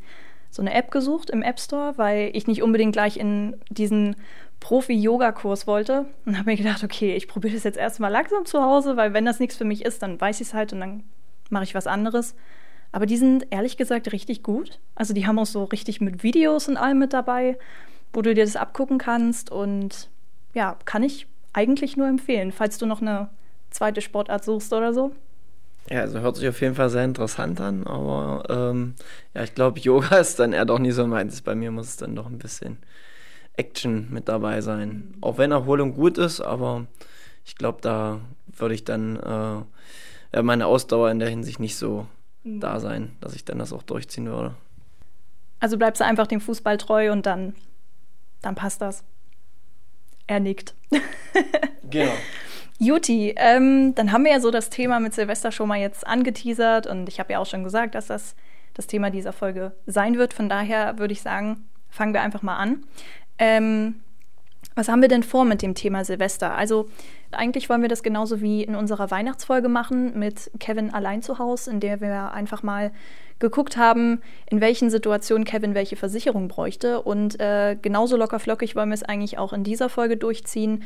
so 0.50 0.62
eine 0.62 0.74
App 0.74 0.90
gesucht 0.90 1.30
im 1.30 1.42
App 1.42 1.60
Store, 1.60 1.94
weil 1.96 2.30
ich 2.32 2.46
nicht 2.46 2.62
unbedingt 2.62 2.92
gleich 2.92 3.16
in 3.16 3.56
diesen 3.68 4.16
Profi-Yoga-Kurs 4.60 5.66
wollte 5.66 6.06
und 6.24 6.38
habe 6.38 6.50
mir 6.50 6.56
gedacht, 6.56 6.82
okay, 6.82 7.14
ich 7.14 7.28
probiere 7.28 7.54
das 7.54 7.64
jetzt 7.64 7.78
erstmal 7.78 8.10
langsam 8.10 8.46
zu 8.46 8.62
Hause, 8.62 8.96
weil 8.96 9.12
wenn 9.12 9.24
das 9.24 9.38
nichts 9.38 9.56
für 9.56 9.64
mich 9.64 9.84
ist, 9.84 10.02
dann 10.02 10.20
weiß 10.20 10.40
ich 10.40 10.48
es 10.48 10.54
halt 10.54 10.72
und 10.72 10.80
dann 10.80 11.04
mache 11.50 11.64
ich 11.64 11.74
was 11.74 11.86
anderes. 11.86 12.34
Aber 12.92 13.06
die 13.06 13.16
sind 13.16 13.46
ehrlich 13.50 13.76
gesagt 13.76 14.12
richtig 14.12 14.42
gut. 14.42 14.78
Also 14.94 15.12
die 15.12 15.26
haben 15.26 15.38
auch 15.38 15.46
so 15.46 15.64
richtig 15.64 16.00
mit 16.00 16.22
Videos 16.22 16.68
und 16.68 16.76
allem 16.76 16.98
mit 16.98 17.12
dabei, 17.12 17.58
wo 18.12 18.22
du 18.22 18.34
dir 18.34 18.44
das 18.44 18.56
abgucken 18.56 18.98
kannst. 18.98 19.50
Und 19.52 20.08
ja, 20.54 20.76
kann 20.84 21.02
ich 21.02 21.26
eigentlich 21.52 21.96
nur 21.96 22.08
empfehlen, 22.08 22.52
falls 22.52 22.78
du 22.78 22.86
noch 22.86 23.02
eine 23.02 23.28
zweite 23.70 24.00
Sportart 24.00 24.44
suchst 24.44 24.72
oder 24.72 24.94
so. 24.94 25.12
Ja, 25.90 26.00
also 26.00 26.20
hört 26.20 26.36
sich 26.36 26.48
auf 26.48 26.60
jeden 26.60 26.74
Fall 26.74 26.90
sehr 26.90 27.04
interessant 27.04 27.60
an, 27.60 27.86
aber 27.86 28.42
ähm, 28.48 28.94
ja, 29.34 29.44
ich 29.44 29.54
glaube, 29.54 29.78
Yoga 29.80 30.16
ist 30.18 30.38
dann 30.38 30.52
eher 30.52 30.64
doch 30.64 30.78
nicht 30.78 30.94
so 30.94 31.06
meins. 31.06 31.42
Bei 31.42 31.54
mir 31.54 31.70
muss 31.70 31.88
es 31.88 31.96
dann 31.96 32.16
doch 32.16 32.26
ein 32.26 32.38
bisschen 32.38 32.78
Action 33.56 34.08
mit 34.10 34.28
dabei 34.28 34.60
sein. 34.60 35.14
Auch 35.20 35.38
wenn 35.38 35.52
Erholung 35.52 35.94
gut 35.94 36.18
ist, 36.18 36.40
aber 36.40 36.86
ich 37.44 37.54
glaube, 37.54 37.78
da 37.82 38.20
würde 38.46 38.74
ich 38.74 38.84
dann 38.84 39.64
äh, 40.32 40.42
meine 40.42 40.66
Ausdauer 40.66 41.10
in 41.10 41.18
der 41.20 41.28
Hinsicht 41.28 41.60
nicht 41.60 41.76
so 41.76 42.06
Mhm. 42.46 42.60
da 42.60 42.78
sein, 42.80 43.16
dass 43.20 43.34
ich 43.34 43.44
dann 43.44 43.58
das 43.58 43.72
auch 43.72 43.82
durchziehen 43.82 44.26
würde. 44.26 44.54
Also 45.58 45.76
bleibst 45.76 46.00
du 46.00 46.04
einfach 46.04 46.26
dem 46.26 46.40
Fußball 46.40 46.76
treu 46.78 47.10
und 47.10 47.26
dann, 47.26 47.54
dann 48.42 48.54
passt 48.54 48.80
das. 48.80 49.02
Er 50.26 50.40
nickt. 50.40 50.74
genau. 51.90 52.12
Juti, 52.78 53.34
ähm, 53.36 53.94
dann 53.94 54.12
haben 54.12 54.24
wir 54.24 54.32
ja 54.32 54.40
so 54.40 54.50
das 54.50 54.68
Thema 54.68 55.00
mit 55.00 55.14
Silvester 55.14 55.50
schon 55.50 55.68
mal 55.68 55.78
jetzt 55.78 56.06
angeteasert 56.06 56.86
und 56.86 57.08
ich 57.08 57.18
habe 57.18 57.32
ja 57.32 57.38
auch 57.38 57.46
schon 57.46 57.64
gesagt, 57.64 57.94
dass 57.94 58.06
das 58.06 58.34
das 58.76 58.86
Thema 58.86 59.10
dieser 59.10 59.32
Folge 59.32 59.72
sein 59.86 60.18
wird. 60.18 60.34
Von 60.34 60.48
daher 60.48 60.98
würde 60.98 61.12
ich 61.12 61.22
sagen, 61.22 61.64
fangen 61.88 62.12
wir 62.12 62.20
einfach 62.20 62.42
mal 62.42 62.56
an. 62.56 62.84
Ähm, 63.38 63.96
was 64.74 64.88
haben 64.88 65.00
wir 65.00 65.08
denn 65.08 65.22
vor 65.22 65.46
mit 65.46 65.62
dem 65.62 65.74
Thema 65.74 66.04
Silvester? 66.04 66.54
Also 66.54 66.88
eigentlich 67.30 67.70
wollen 67.70 67.80
wir 67.80 67.88
das 67.88 68.02
genauso 68.02 68.42
wie 68.42 68.62
in 68.62 68.74
unserer 68.74 69.10
Weihnachtsfolge 69.10 69.68
machen 69.68 70.18
mit 70.18 70.50
Kevin 70.60 70.92
allein 70.92 71.22
zu 71.22 71.38
Hause, 71.38 71.70
in 71.70 71.80
der 71.80 72.02
wir 72.02 72.32
einfach 72.32 72.62
mal 72.62 72.92
geguckt 73.38 73.78
haben, 73.78 74.20
in 74.50 74.60
welchen 74.60 74.90
Situationen 74.90 75.44
Kevin 75.44 75.74
welche 75.74 75.96
Versicherung 75.96 76.48
bräuchte. 76.48 77.00
Und 77.00 77.40
äh, 77.40 77.76
genauso 77.80 78.18
locker 78.18 78.38
flockig 78.38 78.76
wollen 78.76 78.90
wir 78.90 78.94
es 78.94 79.02
eigentlich 79.02 79.38
auch 79.38 79.54
in 79.54 79.64
dieser 79.64 79.88
Folge 79.88 80.18
durchziehen 80.18 80.84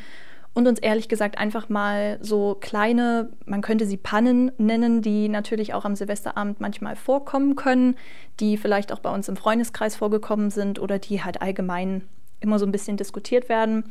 und 0.52 0.66
uns 0.66 0.80
ehrlich 0.80 1.08
gesagt 1.08 1.38
einfach 1.38 1.68
mal 1.68 2.18
so 2.20 2.56
kleine, 2.60 3.30
man 3.46 3.62
könnte 3.62 3.86
sie 3.86 3.96
Pannen 3.96 4.50
nennen, 4.58 5.00
die 5.00 5.28
natürlich 5.28 5.74
auch 5.74 5.84
am 5.84 5.94
Silvesterabend 5.94 6.60
manchmal 6.60 6.96
vorkommen 6.96 7.54
können, 7.56 7.96
die 8.40 8.56
vielleicht 8.56 8.92
auch 8.92 8.98
bei 8.98 9.12
uns 9.12 9.28
im 9.28 9.36
Freundeskreis 9.36 9.96
vorgekommen 9.96 10.50
sind 10.50 10.80
oder 10.80 10.98
die 10.98 11.22
halt 11.22 11.40
allgemein 11.40 12.02
immer 12.40 12.58
so 12.58 12.66
ein 12.66 12.72
bisschen 12.72 12.96
diskutiert 12.96 13.48
werden. 13.48 13.84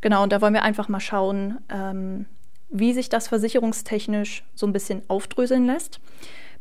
Genau, 0.00 0.22
und 0.24 0.32
da 0.32 0.40
wollen 0.40 0.54
wir 0.54 0.62
einfach 0.62 0.88
mal 0.88 1.00
schauen, 1.00 1.58
ähm, 1.68 2.26
wie 2.68 2.92
sich 2.92 3.08
das 3.08 3.28
versicherungstechnisch 3.28 4.44
so 4.54 4.66
ein 4.66 4.72
bisschen 4.72 5.02
aufdröseln 5.08 5.66
lässt. 5.66 6.00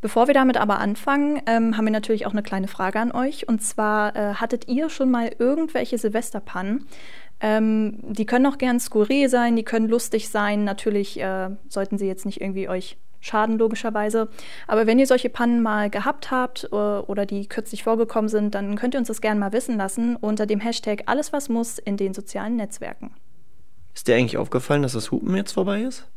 Bevor 0.02 0.26
wir 0.26 0.34
damit 0.34 0.58
aber 0.58 0.80
anfangen, 0.80 1.42
ähm, 1.46 1.78
haben 1.78 1.86
wir 1.86 1.92
natürlich 1.92 2.26
auch 2.26 2.32
eine 2.32 2.42
kleine 2.42 2.68
Frage 2.68 3.00
an 3.00 3.12
euch. 3.12 3.48
Und 3.48 3.62
zwar, 3.62 4.16
äh, 4.16 4.34
hattet 4.34 4.68
ihr 4.68 4.90
schon 4.90 5.12
mal 5.12 5.32
irgendwelche 5.38 6.00
Silvesterpannen? 6.00 6.88
Ähm, 7.42 7.98
die 8.04 8.26
können 8.26 8.46
auch 8.46 8.60
gern 8.60 8.80
skurril 8.80 9.28
sein, 9.28 9.56
die 9.56 9.64
können 9.64 9.88
lustig 9.88 10.30
sein. 10.30 10.64
Natürlich 10.64 11.20
äh, 11.20 11.50
sollten 11.68 11.98
sie 11.98 12.06
jetzt 12.06 12.26
nicht 12.26 12.40
irgendwie 12.40 12.70
euch 12.70 12.98
schaden, 13.20 13.58
logischerweise. 13.58 14.28
Aber 14.68 14.88
wenn 14.88 15.00
ihr 15.00 15.08
solche 15.08 15.30
Pannen 15.30 15.62
mal 15.62 15.90
gehabt 15.90 16.32
habt 16.32 16.70
äh, 16.72 16.76
oder 16.76 17.26
die 17.26 17.48
kürzlich 17.48 17.84
vorgekommen 17.84 18.30
sind, 18.30 18.54
dann 18.56 18.76
könnt 18.76 18.96
ihr 18.96 19.00
uns 19.00 19.08
das 19.08 19.22
gerne 19.22 19.40
mal 19.40 19.54
wissen 19.54 19.78
lassen 19.78 20.16
unter 20.16 20.46
dem 20.46 20.60
Hashtag 20.60 21.04
Alles 21.06 21.34
was 21.34 21.50
muss 21.50 21.80
in 21.80 21.98
den 21.98 22.14
sozialen 22.14 22.56
Netzwerken. 22.56 23.12
Ist 23.94 24.08
dir 24.08 24.16
eigentlich 24.16 24.38
aufgefallen, 24.38 24.84
dass 24.84 24.94
das 24.94 25.12
Hupen 25.12 25.36
jetzt 25.36 25.54
vorbei 25.54 25.82
ist? 25.82 26.08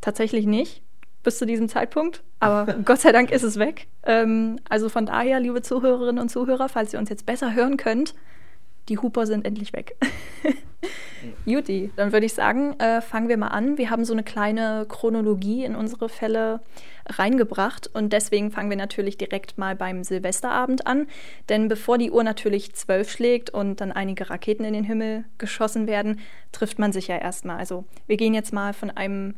Tatsächlich 0.00 0.46
nicht, 0.46 0.82
bis 1.22 1.38
zu 1.38 1.46
diesem 1.46 1.68
Zeitpunkt. 1.68 2.22
Aber 2.40 2.74
Gott 2.84 3.00
sei 3.00 3.12
Dank 3.12 3.30
ist 3.30 3.42
es 3.42 3.58
weg. 3.58 3.88
Ähm, 4.04 4.58
also 4.68 4.88
von 4.88 5.06
daher, 5.06 5.40
liebe 5.40 5.62
Zuhörerinnen 5.62 6.20
und 6.20 6.28
Zuhörer, 6.28 6.68
falls 6.68 6.92
ihr 6.92 6.98
uns 6.98 7.10
jetzt 7.10 7.26
besser 7.26 7.54
hören 7.54 7.76
könnt, 7.76 8.14
die 8.88 8.98
Huper 8.98 9.26
sind 9.26 9.46
endlich 9.46 9.72
weg. 9.72 9.96
Juti, 11.44 11.90
dann 11.96 12.12
würde 12.12 12.26
ich 12.26 12.34
sagen, 12.34 12.78
äh, 12.78 13.00
fangen 13.00 13.28
wir 13.28 13.36
mal 13.36 13.48
an. 13.48 13.78
Wir 13.78 13.90
haben 13.90 14.04
so 14.04 14.12
eine 14.12 14.22
kleine 14.22 14.86
Chronologie 14.88 15.64
in 15.64 15.74
unsere 15.74 16.08
Fälle 16.08 16.60
reingebracht 17.06 17.88
und 17.92 18.12
deswegen 18.12 18.50
fangen 18.50 18.70
wir 18.70 18.76
natürlich 18.76 19.16
direkt 19.16 19.58
mal 19.58 19.74
beim 19.74 20.04
Silvesterabend 20.04 20.86
an. 20.86 21.06
Denn 21.48 21.68
bevor 21.68 21.98
die 21.98 22.10
Uhr 22.10 22.22
natürlich 22.22 22.74
zwölf 22.74 23.10
schlägt 23.10 23.50
und 23.50 23.80
dann 23.80 23.92
einige 23.92 24.30
Raketen 24.30 24.64
in 24.64 24.74
den 24.74 24.84
Himmel 24.84 25.24
geschossen 25.38 25.86
werden, 25.86 26.20
trifft 26.52 26.78
man 26.78 26.92
sich 26.92 27.08
ja 27.08 27.16
erstmal. 27.16 27.58
Also 27.58 27.84
wir 28.06 28.16
gehen 28.16 28.34
jetzt 28.34 28.52
mal 28.52 28.72
von 28.72 28.90
einem 28.90 29.34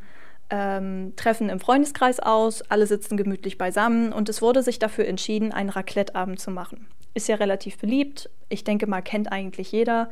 ähm, 0.51 1.15
Treffen 1.17 1.49
im 1.49 1.61
Freundeskreis 1.61 2.21
aus, 2.21 2.63
alle 2.63 2.87
sitzen 2.87 3.17
gemütlich 3.17 3.57
beisammen 3.57 4.13
und 4.13 4.29
es 4.29 4.43
wurde 4.43 4.63
sich 4.63 4.79
dafür 4.79 5.07
entschieden, 5.07 5.53
einen 5.53 5.71
Raclette-Abend 5.71 6.41
zu 6.41 6.51
machen. 6.51 6.89
Ist 7.15 7.29
ja 7.29 7.37
relativ 7.37 7.79
beliebt. 7.79 8.31
Ich 8.49 8.65
denke 8.65 8.87
mal, 8.87 9.03
kennt 9.03 9.33
eigentlich 9.33 9.73
jeder 9.73 10.11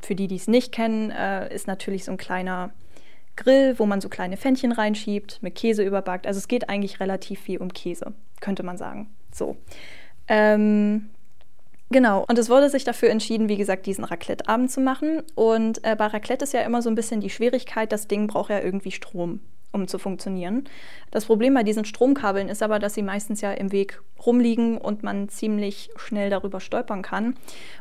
für 0.00 0.14
die, 0.14 0.28
die 0.28 0.36
es 0.36 0.48
nicht 0.48 0.72
kennen, 0.72 1.10
äh, 1.10 1.52
ist 1.54 1.66
natürlich 1.66 2.04
so 2.04 2.12
ein 2.12 2.18
kleiner 2.18 2.72
Grill, 3.36 3.78
wo 3.78 3.86
man 3.86 4.00
so 4.00 4.08
kleine 4.08 4.36
Fännchen 4.36 4.72
reinschiebt, 4.72 5.42
mit 5.42 5.54
Käse 5.54 5.82
überbackt. 5.82 6.26
Also 6.26 6.38
es 6.38 6.48
geht 6.48 6.68
eigentlich 6.68 7.00
relativ 7.00 7.40
viel 7.40 7.58
um 7.58 7.72
Käse, 7.72 8.12
könnte 8.40 8.62
man 8.62 8.76
sagen. 8.76 9.08
So. 9.32 9.56
Ähm, 10.28 11.10
Genau, 11.90 12.24
und 12.26 12.38
es 12.38 12.48
wurde 12.48 12.70
sich 12.70 12.82
dafür 12.82 13.10
entschieden, 13.10 13.48
wie 13.48 13.58
gesagt, 13.58 13.86
diesen 13.86 14.04
Raclette-Abend 14.04 14.70
zu 14.70 14.80
machen. 14.80 15.22
Und 15.34 15.84
äh, 15.84 15.94
bei 15.94 16.06
Raclette 16.06 16.42
ist 16.42 16.52
ja 16.52 16.62
immer 16.62 16.82
so 16.82 16.88
ein 16.88 16.94
bisschen 16.94 17.20
die 17.20 17.30
Schwierigkeit, 17.30 17.92
das 17.92 18.08
Ding 18.08 18.26
braucht 18.26 18.50
ja 18.50 18.58
irgendwie 18.58 18.90
Strom, 18.90 19.40
um 19.74 19.88
zu 19.88 19.98
funktionieren. 19.98 20.64
Das 21.10 21.26
Problem 21.26 21.52
bei 21.54 21.62
diesen 21.62 21.84
Stromkabeln 21.84 22.48
ist 22.48 22.62
aber, 22.62 22.78
dass 22.78 22.94
sie 22.94 23.02
meistens 23.02 23.40
ja 23.40 23.52
im 23.52 23.72
Weg 23.72 24.00
rumliegen 24.24 24.78
und 24.78 25.02
man 25.02 25.28
ziemlich 25.28 25.90
schnell 25.96 26.30
darüber 26.30 26.60
stolpern 26.60 27.02
kann. 27.02 27.34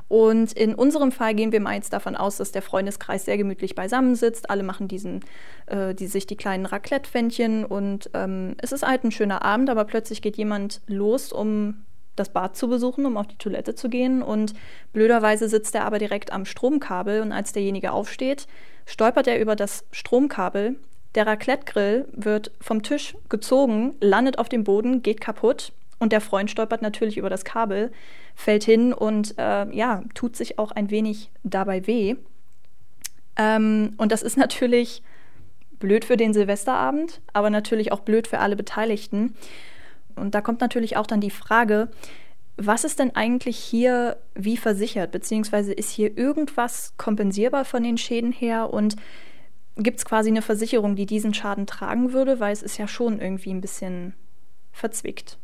Und 0.07 0.51
in 0.53 0.75
unserem 0.75 1.11
Fall 1.11 1.35
gehen 1.35 1.51
wir 1.51 1.61
mal 1.61 1.75
jetzt 1.75 1.93
davon 1.93 2.15
aus, 2.15 2.37
dass 2.37 2.51
der 2.51 2.61
Freundeskreis 2.61 3.25
sehr 3.25 3.37
gemütlich 3.37 3.75
beisammensitzt. 3.75 4.49
Alle 4.49 4.63
machen 4.63 4.87
diesen, 4.87 5.21
äh, 5.67 5.93
die, 5.93 6.07
sich 6.07 6.27
die 6.27 6.35
kleinen 6.35 6.65
Raclette-Fännchen 6.65 7.63
und 7.63 8.09
ähm, 8.13 8.55
es 8.57 8.71
ist 8.71 8.85
halt 8.85 9.03
ein 9.03 9.11
schöner 9.11 9.43
Abend, 9.43 9.69
aber 9.69 9.85
plötzlich 9.85 10.21
geht 10.21 10.35
jemand 10.35 10.81
los, 10.87 11.31
um 11.31 11.85
das 12.15 12.29
Bad 12.29 12.55
zu 12.55 12.67
besuchen, 12.67 13.05
um 13.05 13.17
auf 13.17 13.27
die 13.27 13.37
Toilette 13.37 13.75
zu 13.75 13.89
gehen. 13.89 14.21
Und 14.21 14.53
blöderweise 14.91 15.49
sitzt 15.49 15.75
er 15.75 15.85
aber 15.85 15.99
direkt 15.99 16.31
am 16.31 16.45
Stromkabel 16.45 17.21
und 17.21 17.31
als 17.31 17.53
derjenige 17.53 17.91
aufsteht, 17.91 18.47
stolpert 18.85 19.27
er 19.27 19.39
über 19.39 19.55
das 19.55 19.85
Stromkabel. 19.91 20.75
Der 21.15 21.27
Raclette-Grill 21.27 22.07
wird 22.11 22.51
vom 22.59 22.81
Tisch 22.81 23.15
gezogen, 23.29 23.95
landet 23.99 24.39
auf 24.39 24.49
dem 24.49 24.63
Boden, 24.63 25.03
geht 25.03 25.21
kaputt 25.21 25.71
und 25.99 26.11
der 26.11 26.21
Freund 26.21 26.49
stolpert 26.49 26.81
natürlich 26.81 27.17
über 27.17 27.29
das 27.29 27.45
Kabel, 27.45 27.91
fällt 28.35 28.63
hin 28.63 28.93
und 28.93 29.35
äh, 29.37 29.69
ja, 29.75 30.03
tut 30.15 30.35
sich 30.35 30.57
auch 30.57 30.71
ein 30.71 30.89
wenig 30.89 31.29
dabei 31.43 31.85
weh. 31.85 32.15
Ähm, 33.35 33.93
und 33.97 34.11
das 34.11 34.23
ist 34.23 34.37
natürlich 34.37 35.03
blöd 35.79 36.05
für 36.05 36.17
den 36.17 36.33
Silvesterabend, 36.33 37.21
aber 37.33 37.49
natürlich 37.49 37.91
auch 37.91 37.99
blöd 37.99 38.27
für 38.27 38.39
alle 38.39 38.55
Beteiligten. 38.55 39.35
Und 40.15 40.35
da 40.35 40.41
kommt 40.41 40.61
natürlich 40.61 40.97
auch 40.97 41.07
dann 41.07 41.21
die 41.21 41.29
Frage, 41.29 41.89
was 42.57 42.83
ist 42.83 42.99
denn 42.99 43.15
eigentlich 43.15 43.57
hier 43.57 44.17
wie 44.35 44.57
versichert? 44.57 45.11
Beziehungsweise 45.11 45.73
ist 45.73 45.89
hier 45.89 46.17
irgendwas 46.17 46.93
kompensierbar 46.97 47.65
von 47.65 47.83
den 47.83 47.97
Schäden 47.97 48.31
her? 48.31 48.71
Und 48.71 48.95
gibt 49.77 49.99
es 49.99 50.05
quasi 50.05 50.29
eine 50.29 50.41
Versicherung, 50.41 50.95
die 50.95 51.05
diesen 51.05 51.33
Schaden 51.33 51.67
tragen 51.67 52.13
würde? 52.13 52.39
Weil 52.39 52.53
es 52.53 52.63
ist 52.63 52.77
ja 52.77 52.87
schon 52.87 53.19
irgendwie 53.19 53.51
ein 53.51 53.61
bisschen 53.61 54.13
verzwickt. 54.71 55.37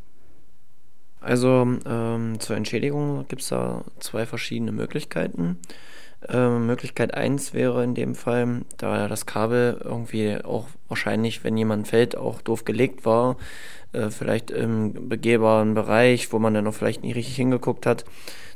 Also 1.21 1.67
ähm, 1.86 2.39
zur 2.39 2.55
Entschädigung 2.55 3.25
gibt 3.27 3.41
es 3.41 3.50
da 3.50 3.83
zwei 4.00 4.25
verschiedene 4.25 4.71
Möglichkeiten. 4.71 5.57
Ähm, 6.27 6.65
Möglichkeit 6.65 7.13
1 7.13 7.53
wäre 7.53 7.83
in 7.83 7.95
dem 7.95 8.15
Fall, 8.15 8.62
da 8.77 9.07
das 9.07 9.25
Kabel 9.25 9.79
irgendwie 9.83 10.38
auch 10.43 10.67
wahrscheinlich, 10.88 11.43
wenn 11.43 11.57
jemand 11.57 11.88
fällt, 11.88 12.17
auch 12.17 12.41
doof 12.41 12.65
gelegt 12.65 13.05
war, 13.05 13.38
äh, 13.93 14.09
vielleicht 14.09 14.51
im 14.51 15.09
begehbaren 15.09 15.74
Bereich, 15.74 16.31
wo 16.33 16.39
man 16.39 16.53
dann 16.53 16.65
noch 16.65 16.74
vielleicht 16.74 17.03
nicht 17.03 17.15
richtig 17.15 17.36
hingeguckt 17.36 17.86
hat, 17.86 18.05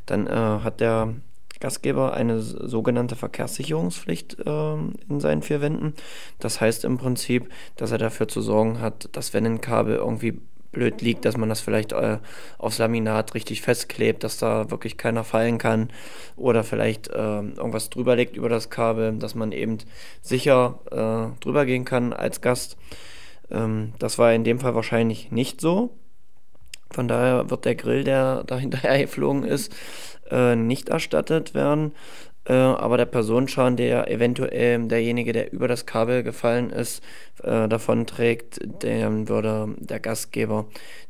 dann 0.06 0.28
äh, 0.28 0.32
hat 0.32 0.82
der 0.82 1.14
Gastgeber 1.60 2.14
eine 2.14 2.42
sogenannte 2.42 3.16
Verkehrssicherungspflicht 3.16 4.40
äh, 4.40 4.74
in 4.74 5.20
seinen 5.20 5.42
vier 5.42 5.62
Wänden. 5.62 5.94
Das 6.40 6.62
heißt 6.62 6.86
im 6.86 6.98
Prinzip, 6.98 7.50
dass 7.76 7.92
er 7.92 7.98
dafür 7.98 8.28
zu 8.28 8.42
sorgen 8.42 8.80
hat, 8.80 9.10
dass 9.14 9.34
wenn 9.34 9.46
ein 9.46 9.62
Kabel 9.62 9.96
irgendwie 9.96 10.40
blöd 10.74 11.02
liegt, 11.02 11.24
dass 11.24 11.38
man 11.38 11.48
das 11.48 11.62
vielleicht 11.62 11.94
äh, 11.94 12.18
aufs 12.58 12.80
Laminat 12.80 13.34
richtig 13.36 13.62
festklebt, 13.62 14.24
dass 14.24 14.38
da 14.38 14.70
wirklich 14.72 14.98
keiner 14.98 15.24
fallen 15.24 15.58
kann 15.58 15.90
oder 16.36 16.64
vielleicht 16.66 17.08
äh, 17.08 17.14
irgendwas 17.14 17.90
drüber 17.90 18.16
legt 18.18 18.36
über 18.36 18.50
das 18.50 18.70
Kabel, 18.70 19.14
dass 19.18 19.36
man 19.36 19.54
eben 19.54 19.78
sicher 20.22 20.80
äh, 20.92 21.40
drüber 21.42 21.66
gehen 21.66 21.86
kann 21.86 22.12
als 22.12 22.42
Gast. 22.42 22.76
Ähm, 23.50 23.94
das 24.00 24.18
war 24.18 24.34
in 24.34 24.44
dem 24.44 24.60
Fall 24.60 24.76
wahrscheinlich 24.76 25.32
nicht 25.32 25.62
so. 25.62 25.92
Von 26.94 27.08
daher 27.08 27.50
wird 27.50 27.66
der 27.66 27.76
Grill, 27.76 28.04
der 28.04 28.44
da 28.46 28.58
hinterher 28.60 29.00
geflogen 29.00 29.44
ist, 29.44 29.76
äh, 30.32 30.56
nicht 30.56 30.90
erstattet 30.90 31.54
werden. 31.54 31.94
Äh, 32.46 32.54
aber 32.54 32.98
der 32.98 33.06
Personenschaden, 33.06 33.78
der 33.78 34.10
eventuell 34.12 34.88
derjenige, 34.88 35.32
der 35.32 35.54
über 35.54 35.68
das 35.68 35.86
Kabel 35.86 36.24
gefallen 36.24 36.72
ist, 36.72 37.02
äh, 37.42 37.70
davon 37.70 38.06
trägt, 38.06 38.60
den 38.84 39.30
würde 39.30 39.76
der 39.78 40.00
Gastgeber, 40.00 40.66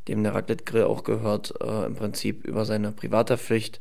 dem 0.07 0.23
der 0.23 0.35
Raclette-Grill 0.35 0.83
auch 0.83 1.03
gehört, 1.03 1.53
äh, 1.61 1.85
im 1.85 1.95
Prinzip 1.95 2.45
über 2.45 2.65
seine 2.65 2.91
Privathaftpflicht 2.91 3.79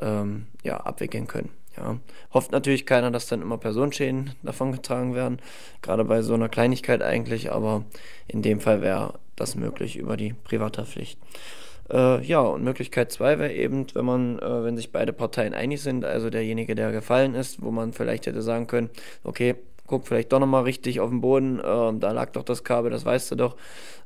ähm, 0.00 0.46
ja, 0.62 0.76
abwickeln 0.78 1.26
können. 1.26 1.50
Ja. 1.76 1.98
Hofft 2.34 2.52
natürlich 2.52 2.84
keiner, 2.84 3.10
dass 3.10 3.28
dann 3.28 3.40
immer 3.40 3.56
Personenschäden 3.56 4.32
davon 4.42 4.72
getragen 4.72 5.14
werden, 5.14 5.40
gerade 5.80 6.04
bei 6.04 6.20
so 6.20 6.34
einer 6.34 6.48
Kleinigkeit 6.48 7.02
eigentlich, 7.02 7.50
aber 7.52 7.84
in 8.26 8.42
dem 8.42 8.60
Fall 8.60 8.82
wäre 8.82 9.14
das 9.40 9.54
möglich 9.54 9.96
über 9.96 10.16
die 10.16 10.34
Privathaftpflicht. 10.44 11.18
Äh, 11.90 12.24
ja, 12.24 12.40
und 12.40 12.62
Möglichkeit 12.62 13.10
2 13.10 13.38
wäre 13.38 13.52
eben, 13.52 13.86
wenn 13.94 14.04
man, 14.04 14.38
äh, 14.38 14.64
wenn 14.64 14.76
sich 14.76 14.92
beide 14.92 15.12
Parteien 15.12 15.54
einig 15.54 15.82
sind, 15.82 16.04
also 16.04 16.30
derjenige, 16.30 16.74
der 16.74 16.92
gefallen 16.92 17.34
ist, 17.34 17.62
wo 17.62 17.70
man 17.70 17.92
vielleicht 17.92 18.26
hätte 18.26 18.42
sagen 18.42 18.66
können, 18.68 18.90
okay, 19.24 19.56
guck 19.86 20.06
vielleicht 20.06 20.32
doch 20.32 20.38
nochmal 20.38 20.62
richtig 20.62 21.00
auf 21.00 21.10
den 21.10 21.20
Boden, 21.20 21.58
äh, 21.58 21.62
da 21.62 22.12
lag 22.12 22.30
doch 22.30 22.44
das 22.44 22.62
Kabel, 22.62 22.92
das 22.92 23.04
weißt 23.04 23.32
du 23.32 23.34
doch, 23.34 23.56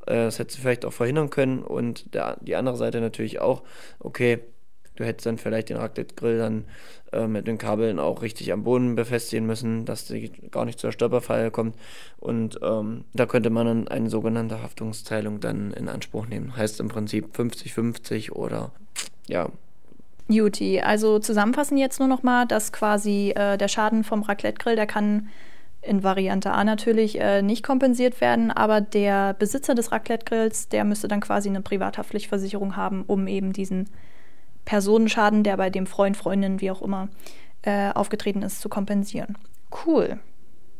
äh, 0.06 0.14
das 0.14 0.38
hättest 0.38 0.58
du 0.58 0.62
vielleicht 0.62 0.86
auch 0.86 0.94
verhindern 0.94 1.28
können 1.28 1.62
und 1.62 2.14
der, 2.14 2.38
die 2.40 2.56
andere 2.56 2.76
Seite 2.76 3.02
natürlich 3.02 3.40
auch, 3.40 3.62
okay, 4.00 4.40
du 4.96 5.04
hättest 5.04 5.26
dann 5.26 5.38
vielleicht 5.38 5.68
den 5.68 5.76
Raclette-Grill 5.76 6.38
dann 6.38 6.64
äh, 7.12 7.26
mit 7.26 7.46
den 7.46 7.58
Kabeln 7.58 7.98
auch 7.98 8.22
richtig 8.22 8.52
am 8.52 8.64
Boden 8.64 8.94
befestigen 8.94 9.46
müssen, 9.46 9.84
dass 9.84 10.06
die 10.06 10.30
gar 10.50 10.64
nicht 10.64 10.78
zur 10.78 10.92
Stolperfalle 10.92 11.50
kommt. 11.50 11.76
Und 12.18 12.58
ähm, 12.62 13.04
da 13.12 13.26
könnte 13.26 13.50
man 13.50 13.66
dann 13.66 13.88
eine 13.88 14.10
sogenannte 14.10 14.62
Haftungsteilung 14.62 15.40
dann 15.40 15.72
in 15.72 15.88
Anspruch 15.88 16.26
nehmen. 16.26 16.56
Heißt 16.56 16.80
im 16.80 16.88
Prinzip 16.88 17.36
50-50 17.36 18.32
oder 18.32 18.72
ja. 19.26 19.48
Juti, 20.28 20.80
also 20.80 21.18
zusammenfassen 21.18 21.76
jetzt 21.76 21.98
nur 21.98 22.08
noch 22.08 22.22
mal, 22.22 22.46
dass 22.46 22.72
quasi 22.72 23.32
äh, 23.36 23.58
der 23.58 23.68
Schaden 23.68 24.04
vom 24.04 24.22
Raclette-Grill, 24.22 24.76
der 24.76 24.86
kann 24.86 25.28
in 25.82 26.02
Variante 26.02 26.50
A 26.50 26.64
natürlich 26.64 27.20
äh, 27.20 27.42
nicht 27.42 27.62
kompensiert 27.62 28.22
werden, 28.22 28.50
aber 28.50 28.80
der 28.80 29.34
Besitzer 29.34 29.74
des 29.74 29.92
Raclette-Grills, 29.92 30.68
der 30.68 30.84
müsste 30.84 31.08
dann 31.08 31.20
quasi 31.20 31.50
eine 31.50 31.60
Privathaftpflichtversicherung 31.60 32.74
haben, 32.76 33.04
um 33.06 33.26
eben 33.26 33.52
diesen 33.52 33.90
Personenschaden, 34.64 35.42
der 35.42 35.56
bei 35.56 35.70
dem 35.70 35.86
Freund, 35.86 36.16
Freundin, 36.16 36.60
wie 36.60 36.70
auch 36.70 36.82
immer, 36.82 37.08
äh, 37.62 37.90
aufgetreten 37.92 38.42
ist, 38.42 38.60
zu 38.60 38.68
kompensieren. 38.68 39.36
Cool. 39.86 40.18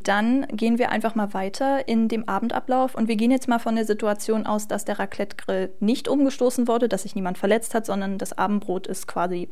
Dann 0.03 0.47
gehen 0.49 0.79
wir 0.79 0.91
einfach 0.91 1.15
mal 1.15 1.33
weiter 1.33 1.89
in 1.89 2.09
dem 2.09 2.29
Abendablauf 2.29 2.95
und 2.95 3.09
wir 3.09 3.17
gehen 3.17 3.31
jetzt 3.31 3.49
mal 3.49 3.59
von 3.59 3.75
der 3.75 3.87
Situation 3.87 4.47
aus, 4.47 4.69
dass 4.69 4.85
der 4.85 4.99
Raclette-Grill 4.99 5.71
nicht 5.81 6.09
umgestoßen 6.09 6.69
wurde, 6.69 6.89
dass 6.89 7.03
sich 7.03 7.15
niemand 7.15 7.39
verletzt 7.39 7.75
hat, 7.75 7.87
sondern 7.87 8.19
das 8.19 8.37
Abendbrot 8.37 8.87
ist 8.87 9.07
quasi 9.07 9.49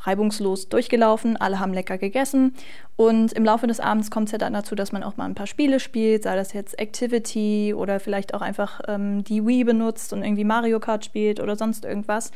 reibungslos 0.00 0.68
durchgelaufen, 0.68 1.36
alle 1.36 1.58
haben 1.58 1.74
lecker 1.74 1.98
gegessen 1.98 2.54
und 2.96 3.32
im 3.32 3.44
Laufe 3.44 3.66
des 3.66 3.80
Abends 3.80 4.10
kommt 4.10 4.28
es 4.28 4.32
ja 4.32 4.38
dann 4.38 4.52
dazu, 4.52 4.74
dass 4.74 4.92
man 4.92 5.02
auch 5.02 5.16
mal 5.16 5.24
ein 5.24 5.34
paar 5.34 5.48
Spiele 5.48 5.80
spielt, 5.80 6.22
sei 6.22 6.36
das 6.36 6.52
jetzt 6.52 6.78
Activity 6.78 7.74
oder 7.76 7.98
vielleicht 7.98 8.34
auch 8.34 8.40
einfach 8.40 8.80
ähm, 8.86 9.24
die 9.24 9.44
Wii 9.44 9.64
benutzt 9.64 10.12
und 10.12 10.22
irgendwie 10.22 10.44
Mario 10.44 10.78
Kart 10.78 11.04
spielt 11.04 11.40
oder 11.40 11.56
sonst 11.56 11.84
irgendwas. 11.84 12.30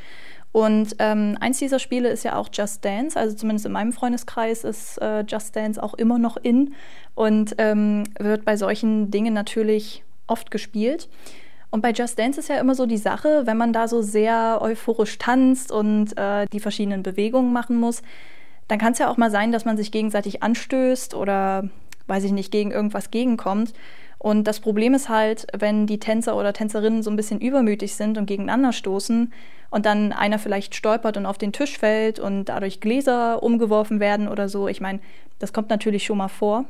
Und 0.52 0.97
ähm, 0.99 1.38
eins 1.40 1.59
dieser 1.59 1.78
Spiele 1.78 2.11
ist 2.11 2.25
ja 2.25 2.37
auch 2.37 2.50
Just 2.52 2.85
Dance, 2.85 3.18
also 3.18 3.35
zumindest 3.35 3.64
in 3.64 3.73
meinem 3.73 3.92
Freundeskreis 3.92 4.64
ist 4.64 4.99
äh, 4.99 5.25
Just 5.26 5.56
Dance 5.56 5.82
auch 5.82 5.94
immer 5.94 6.18
noch 6.18 6.37
in 6.37 6.75
und 7.14 7.54
ähm, 7.56 8.04
wird 8.18 8.44
bei 8.44 8.59
solchen 8.59 9.11
Dingen 9.11 9.32
natürlich 9.32 10.04
oft 10.26 10.50
gespielt. 10.50 11.09
Und 11.71 11.80
bei 11.80 11.92
Just 11.92 12.18
Dance 12.18 12.38
ist 12.38 12.50
ja 12.50 12.61
immer 12.61 12.75
so 12.75 12.85
die 12.85 12.99
Sache, 12.99 13.47
wenn 13.47 13.56
man 13.56 13.73
da 13.73 13.88
so 13.88 14.02
sehr 14.02 14.59
euphorisch 14.61 15.16
tanzt 15.16 15.73
und 15.73 16.18
äh, 16.18 16.44
die 16.52 16.61
verschiedenen 16.61 17.02
Bewegungen 17.02 17.50
machen 17.54 17.80
muss, 17.80 18.02
dann 18.68 18.78
kann 18.78 18.92
es 18.92 18.99
ja 18.99 19.11
auch 19.11 19.16
mal 19.16 19.30
sein, 19.30 19.52
dass 19.52 19.64
man 19.64 19.78
sich 19.78 19.90
gegenseitig 19.90 20.42
anstößt 20.42 21.14
oder, 21.14 21.71
weiß 22.09 22.25
ich 22.25 22.32
nicht, 22.32 22.52
gegen 22.52 22.73
irgendwas 22.73 23.11
gegenkommt. 23.11 23.73
Und 24.23 24.45
das 24.45 24.61
Problem 24.61 24.95
ist 24.95 25.09
halt, 25.09 25.49
wenn 25.52 25.88
die 25.88 25.99
Tänzer 25.99 26.37
oder 26.37 26.52
Tänzerinnen 26.52 27.02
so 27.02 27.11
ein 27.11 27.17
bisschen 27.17 27.41
übermütig 27.41 27.97
sind 27.97 28.19
und 28.19 28.26
gegeneinander 28.26 28.73
stoßen 28.73 29.33
und 29.71 29.85
dann 29.85 30.12
einer 30.12 30.38
vielleicht 30.38 30.76
stolpert 30.76 31.17
und 31.17 31.26
auf 31.26 31.38
den 31.38 31.52
Tisch 31.52 31.76
fällt 31.76 32.21
und 32.21 32.45
dadurch 32.45 32.81
Gläser 32.81 33.43
umgeworfen 33.43 33.99
werden 33.99 34.29
oder 34.29 34.49
so. 34.49 34.69
Ich 34.69 34.81
meine, 34.81 35.00
das 35.41 35.52
kommt 35.52 35.71
natürlich 35.71 36.05
schon 36.05 36.19
mal 36.19 36.29
vor 36.29 36.67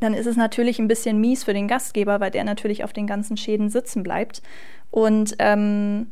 dann 0.00 0.14
ist 0.14 0.26
es 0.26 0.36
natürlich 0.36 0.78
ein 0.78 0.86
bisschen 0.86 1.20
mies 1.20 1.42
für 1.42 1.52
den 1.52 1.66
Gastgeber, 1.66 2.20
weil 2.20 2.30
der 2.30 2.44
natürlich 2.44 2.84
auf 2.84 2.92
den 2.92 3.08
ganzen 3.08 3.36
Schäden 3.36 3.68
sitzen 3.68 4.04
bleibt. 4.04 4.42
Und 4.92 5.34
ähm, 5.40 6.06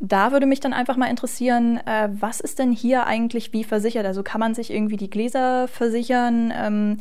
da 0.00 0.32
würde 0.32 0.46
mich 0.46 0.60
dann 0.60 0.72
einfach 0.72 0.96
mal 0.96 1.10
interessieren, 1.10 1.78
äh, 1.86 2.08
was 2.10 2.40
ist 2.40 2.58
denn 2.58 2.72
hier 2.72 3.06
eigentlich 3.06 3.52
wie 3.52 3.64
versichert? 3.64 4.06
Also 4.06 4.22
kann 4.22 4.40
man 4.40 4.54
sich 4.54 4.72
irgendwie 4.72 4.96
die 4.96 5.10
Gläser 5.10 5.68
versichern? 5.68 6.52
Ähm, 6.56 6.98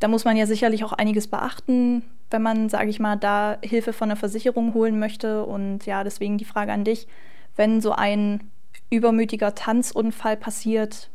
da 0.00 0.08
muss 0.08 0.24
man 0.24 0.36
ja 0.36 0.46
sicherlich 0.46 0.82
auch 0.82 0.92
einiges 0.92 1.28
beachten, 1.28 2.02
wenn 2.30 2.42
man, 2.42 2.68
sage 2.68 2.90
ich 2.90 2.98
mal, 2.98 3.16
da 3.16 3.58
Hilfe 3.62 3.92
von 3.92 4.08
der 4.08 4.16
Versicherung 4.16 4.74
holen 4.74 4.98
möchte. 4.98 5.44
Und 5.44 5.86
ja, 5.86 6.02
deswegen 6.04 6.38
die 6.38 6.44
Frage 6.44 6.72
an 6.72 6.84
dich, 6.84 7.06
wenn 7.54 7.80
so 7.80 7.92
ein 7.92 8.50
übermütiger 8.88 9.54
Tanzunfall 9.54 10.36
passiert, 10.36 11.10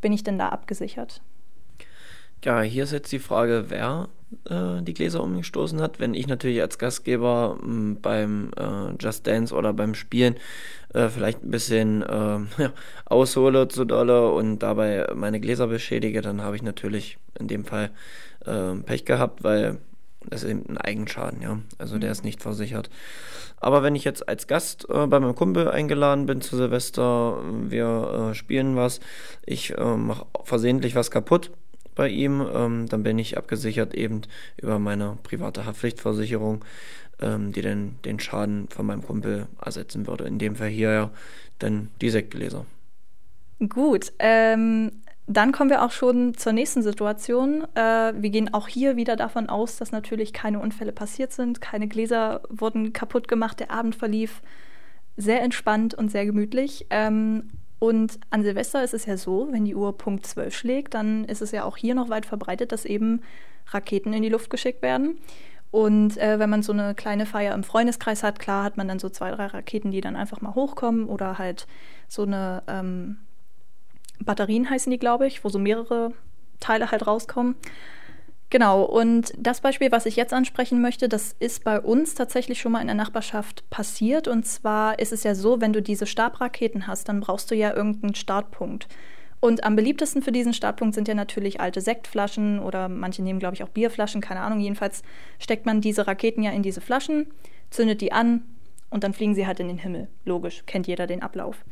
bin 0.00 0.12
ich 0.12 0.24
denn 0.24 0.38
da 0.38 0.48
abgesichert? 0.48 1.20
Ja, 2.42 2.62
hier 2.62 2.84
ist 2.84 2.92
jetzt 2.92 3.12
die 3.12 3.18
Frage, 3.18 3.66
wer 3.68 4.08
äh, 4.48 4.80
die 4.80 4.94
Gläser 4.94 5.22
umgestoßen 5.22 5.82
hat. 5.82 6.00
Wenn 6.00 6.14
ich 6.14 6.26
natürlich 6.26 6.62
als 6.62 6.78
Gastgeber 6.78 7.58
hm, 7.60 7.98
beim 8.00 8.52
äh, 8.56 8.94
Just 8.98 9.26
Dance 9.26 9.54
oder 9.54 9.74
beim 9.74 9.94
Spielen 9.94 10.36
äh, 10.94 11.08
vielleicht 11.08 11.44
ein 11.44 11.50
bisschen 11.50 12.00
ja, 12.58 12.72
aushole 13.04 13.68
zu 13.68 13.84
dolle 13.84 14.30
und 14.30 14.60
dabei 14.60 15.08
meine 15.14 15.40
Gläser 15.40 15.66
beschädige, 15.66 16.22
dann 16.22 16.40
habe 16.40 16.56
ich 16.56 16.62
natürlich 16.62 17.18
in 17.38 17.48
dem 17.48 17.64
Fall 17.64 17.90
äh, 18.46 18.74
Pech 18.74 19.04
gehabt, 19.04 19.44
weil 19.44 19.78
das 20.28 20.42
ist 20.42 20.50
eben 20.50 20.64
ein 20.68 20.78
Eigenschaden, 20.78 21.40
ja. 21.40 21.58
Also 21.78 21.98
der 21.98 22.10
mhm. 22.10 22.12
ist 22.12 22.24
nicht 22.24 22.42
versichert. 22.42 22.90
Aber 23.58 23.82
wenn 23.82 23.94
ich 23.94 24.04
jetzt 24.04 24.28
als 24.28 24.46
Gast 24.46 24.86
äh, 24.90 25.06
bei 25.06 25.18
meinem 25.20 25.34
Kumpel 25.34 25.70
eingeladen 25.70 26.26
bin 26.26 26.40
zu 26.40 26.56
Silvester, 26.56 27.38
wir 27.68 28.32
spielen 28.34 28.76
was, 28.76 29.00
ich 29.44 29.74
mache 29.76 30.26
versehentlich 30.44 30.94
was 30.94 31.10
kaputt, 31.10 31.50
bei 31.94 32.08
ihm, 32.08 32.46
ähm, 32.54 32.88
dann 32.88 33.02
bin 33.02 33.18
ich 33.18 33.36
abgesichert 33.36 33.94
eben 33.94 34.22
über 34.56 34.78
meine 34.78 35.18
private 35.22 35.66
Haftpflichtversicherung, 35.66 36.64
ähm, 37.20 37.52
die 37.52 37.62
dann 37.62 37.96
den 38.06 38.18
Schaden 38.20 38.68
von 38.68 38.86
meinem 38.86 39.02
Kumpel 39.02 39.48
ersetzen 39.62 40.06
würde. 40.06 40.24
In 40.24 40.38
dem 40.38 40.56
Fall 40.56 40.68
hier 40.68 40.92
ja 40.92 41.10
dann 41.58 41.90
die 42.00 42.08
Sektgläser. 42.08 42.64
Gut, 43.68 44.12
ähm, 44.18 44.92
dann 45.26 45.52
kommen 45.52 45.70
wir 45.70 45.84
auch 45.84 45.92
schon 45.92 46.34
zur 46.34 46.52
nächsten 46.52 46.82
Situation. 46.82 47.64
Äh, 47.74 48.14
wir 48.16 48.30
gehen 48.30 48.52
auch 48.52 48.68
hier 48.68 48.96
wieder 48.96 49.16
davon 49.16 49.48
aus, 49.48 49.76
dass 49.76 49.92
natürlich 49.92 50.32
keine 50.32 50.60
Unfälle 50.60 50.92
passiert 50.92 51.32
sind, 51.32 51.60
keine 51.60 51.86
Gläser 51.86 52.42
wurden 52.48 52.92
kaputt 52.92 53.28
gemacht, 53.28 53.60
der 53.60 53.70
Abend 53.70 53.94
verlief 53.94 54.42
sehr 55.16 55.42
entspannt 55.42 55.94
und 55.94 56.10
sehr 56.10 56.26
gemütlich. 56.26 56.86
Ähm, 56.90 57.50
und 57.78 58.18
an 58.30 58.42
Silvester 58.42 58.82
ist 58.82 58.94
es 58.94 59.06
ja 59.06 59.16
so, 59.16 59.48
wenn 59.50 59.64
die 59.64 59.74
Uhr 59.74 59.96
Punkt 59.96 60.26
12 60.26 60.54
schlägt, 60.54 60.94
dann 60.94 61.24
ist 61.24 61.42
es 61.42 61.50
ja 61.50 61.64
auch 61.64 61.76
hier 61.76 61.94
noch 61.94 62.10
weit 62.10 62.26
verbreitet, 62.26 62.72
dass 62.72 62.84
eben 62.84 63.22
Raketen 63.68 64.12
in 64.12 64.22
die 64.22 64.28
Luft 64.28 64.50
geschickt 64.50 64.82
werden. 64.82 65.18
Und 65.70 66.18
äh, 66.18 66.38
wenn 66.38 66.50
man 66.50 66.62
so 66.62 66.72
eine 66.72 66.94
kleine 66.94 67.26
Feier 67.26 67.54
im 67.54 67.62
Freundeskreis 67.62 68.22
hat, 68.22 68.38
klar 68.38 68.64
hat 68.64 68.76
man 68.76 68.88
dann 68.88 68.98
so 68.98 69.08
zwei, 69.08 69.30
drei 69.30 69.46
Raketen, 69.46 69.92
die 69.92 70.00
dann 70.00 70.16
einfach 70.16 70.40
mal 70.40 70.54
hochkommen 70.54 71.06
oder 71.06 71.38
halt 71.38 71.66
so 72.08 72.22
eine 72.22 72.62
ähm, 72.66 73.18
Batterien 74.20 74.68
heißen 74.68 74.90
die, 74.90 74.98
glaube 74.98 75.26
ich, 75.26 75.44
wo 75.44 75.48
so 75.48 75.58
mehrere 75.58 76.12
Teile 76.60 76.90
halt 76.90 77.06
rauskommen. 77.06 77.56
Genau, 78.50 78.82
und 78.82 79.32
das 79.38 79.60
Beispiel, 79.60 79.92
was 79.92 80.06
ich 80.06 80.16
jetzt 80.16 80.32
ansprechen 80.32 80.82
möchte, 80.82 81.08
das 81.08 81.36
ist 81.38 81.62
bei 81.62 81.80
uns 81.80 82.14
tatsächlich 82.14 82.60
schon 82.60 82.72
mal 82.72 82.80
in 82.80 82.88
der 82.88 82.96
Nachbarschaft 82.96 83.68
passiert. 83.70 84.26
Und 84.26 84.44
zwar 84.44 84.98
ist 84.98 85.12
es 85.12 85.22
ja 85.22 85.36
so, 85.36 85.60
wenn 85.60 85.72
du 85.72 85.80
diese 85.80 86.06
Stabraketen 86.06 86.88
hast, 86.88 87.08
dann 87.08 87.20
brauchst 87.20 87.50
du 87.52 87.54
ja 87.54 87.72
irgendeinen 87.72 88.16
Startpunkt. 88.16 88.88
Und 89.38 89.62
am 89.64 89.76
beliebtesten 89.76 90.20
für 90.20 90.32
diesen 90.32 90.52
Startpunkt 90.52 90.96
sind 90.96 91.06
ja 91.06 91.14
natürlich 91.14 91.60
alte 91.60 91.80
Sektflaschen 91.80 92.58
oder 92.58 92.88
manche 92.88 93.22
nehmen, 93.22 93.38
glaube 93.38 93.54
ich, 93.54 93.62
auch 93.62 93.68
Bierflaschen, 93.68 94.20
keine 94.20 94.40
Ahnung. 94.40 94.58
Jedenfalls 94.58 95.02
steckt 95.38 95.64
man 95.64 95.80
diese 95.80 96.08
Raketen 96.08 96.42
ja 96.42 96.50
in 96.50 96.62
diese 96.62 96.80
Flaschen, 96.80 97.28
zündet 97.70 98.00
die 98.00 98.12
an 98.12 98.42
und 98.90 99.04
dann 99.04 99.14
fliegen 99.14 99.36
sie 99.36 99.46
halt 99.46 99.60
in 99.60 99.68
den 99.68 99.78
Himmel. 99.78 100.08
Logisch, 100.24 100.64
kennt 100.66 100.88
jeder 100.88 101.06
den 101.06 101.22
Ablauf. 101.22 101.64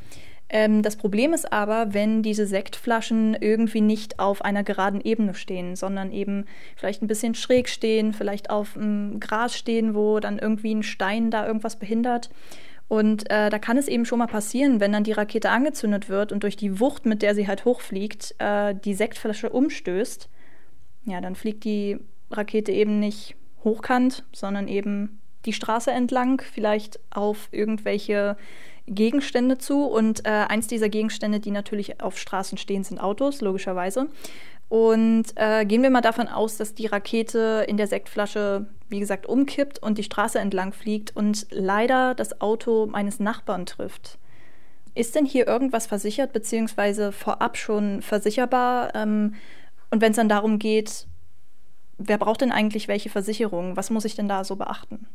Ähm, 0.50 0.82
das 0.82 0.96
Problem 0.96 1.34
ist 1.34 1.52
aber, 1.52 1.92
wenn 1.92 2.22
diese 2.22 2.46
Sektflaschen 2.46 3.34
irgendwie 3.34 3.80
nicht 3.80 4.18
auf 4.18 4.42
einer 4.42 4.64
geraden 4.64 5.00
Ebene 5.00 5.34
stehen, 5.34 5.76
sondern 5.76 6.10
eben 6.10 6.46
vielleicht 6.76 7.02
ein 7.02 7.06
bisschen 7.06 7.34
schräg 7.34 7.68
stehen, 7.68 8.12
vielleicht 8.12 8.50
auf 8.50 8.74
dem 8.74 9.20
Gras 9.20 9.56
stehen, 9.56 9.94
wo 9.94 10.20
dann 10.20 10.38
irgendwie 10.38 10.74
ein 10.74 10.82
Stein 10.82 11.30
da 11.30 11.46
irgendwas 11.46 11.76
behindert. 11.76 12.30
Und 12.88 13.30
äh, 13.30 13.50
da 13.50 13.58
kann 13.58 13.76
es 13.76 13.86
eben 13.86 14.06
schon 14.06 14.18
mal 14.18 14.26
passieren, 14.26 14.80
wenn 14.80 14.92
dann 14.92 15.04
die 15.04 15.12
Rakete 15.12 15.50
angezündet 15.50 16.08
wird 16.08 16.32
und 16.32 16.42
durch 16.42 16.56
die 16.56 16.80
Wucht, 16.80 17.04
mit 17.04 17.20
der 17.20 17.34
sie 17.34 17.46
halt 17.46 17.66
hochfliegt, 17.66 18.34
äh, 18.38 18.74
die 18.74 18.94
Sektflasche 18.94 19.50
umstößt. 19.50 20.30
Ja, 21.04 21.20
dann 21.20 21.36
fliegt 21.36 21.64
die 21.64 21.98
Rakete 22.30 22.72
eben 22.72 22.98
nicht 22.98 23.36
hochkant, 23.62 24.24
sondern 24.32 24.68
eben 24.68 25.20
die 25.44 25.52
Straße 25.52 25.90
entlang, 25.90 26.40
vielleicht 26.40 26.98
auf 27.10 27.48
irgendwelche 27.52 28.36
Gegenstände 28.88 29.58
zu. 29.58 29.84
Und 29.84 30.26
äh, 30.26 30.30
eins 30.30 30.66
dieser 30.66 30.88
Gegenstände, 30.88 31.40
die 31.40 31.50
natürlich 31.50 32.00
auf 32.00 32.18
Straßen 32.18 32.58
stehen, 32.58 32.84
sind 32.84 33.00
Autos, 33.00 33.40
logischerweise. 33.40 34.08
Und 34.68 35.24
äh, 35.36 35.64
gehen 35.64 35.82
wir 35.82 35.90
mal 35.90 36.02
davon 36.02 36.28
aus, 36.28 36.58
dass 36.58 36.74
die 36.74 36.86
Rakete 36.86 37.64
in 37.68 37.78
der 37.78 37.86
Sektflasche, 37.86 38.66
wie 38.88 39.00
gesagt, 39.00 39.26
umkippt 39.26 39.82
und 39.82 39.96
die 39.96 40.02
Straße 40.02 40.38
entlang 40.38 40.72
fliegt 40.72 41.16
und 41.16 41.46
leider 41.50 42.14
das 42.14 42.40
Auto 42.40 42.86
meines 42.86 43.18
Nachbarn 43.18 43.64
trifft. 43.64 44.18
Ist 44.94 45.14
denn 45.14 45.24
hier 45.24 45.46
irgendwas 45.46 45.86
versichert, 45.86 46.32
beziehungsweise 46.32 47.12
vorab 47.12 47.56
schon 47.56 48.02
versicherbar? 48.02 48.94
Ähm, 48.94 49.34
und 49.90 50.02
wenn 50.02 50.10
es 50.10 50.16
dann 50.16 50.28
darum 50.28 50.58
geht, 50.58 51.06
wer 51.96 52.18
braucht 52.18 52.42
denn 52.42 52.52
eigentlich 52.52 52.88
welche 52.88 53.08
Versicherung? 53.08 53.76
Was 53.76 53.90
muss 53.90 54.04
ich 54.04 54.16
denn 54.16 54.28
da 54.28 54.44
so 54.44 54.56
beachten? 54.56 55.06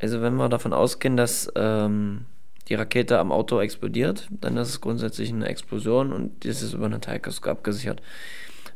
Also 0.00 0.20
wenn 0.22 0.34
wir 0.34 0.48
davon 0.48 0.72
ausgehen, 0.72 1.16
dass 1.16 1.50
ähm, 1.56 2.26
die 2.68 2.74
Rakete 2.74 3.18
am 3.18 3.32
Auto 3.32 3.60
explodiert, 3.60 4.28
dann 4.30 4.56
ist 4.56 4.68
es 4.68 4.80
grundsätzlich 4.80 5.30
eine 5.30 5.46
Explosion 5.46 6.12
und 6.12 6.44
dies 6.44 6.62
ist 6.62 6.72
über 6.72 6.86
eine 6.86 7.00
Teilkasko 7.00 7.50
abgesichert. 7.50 8.00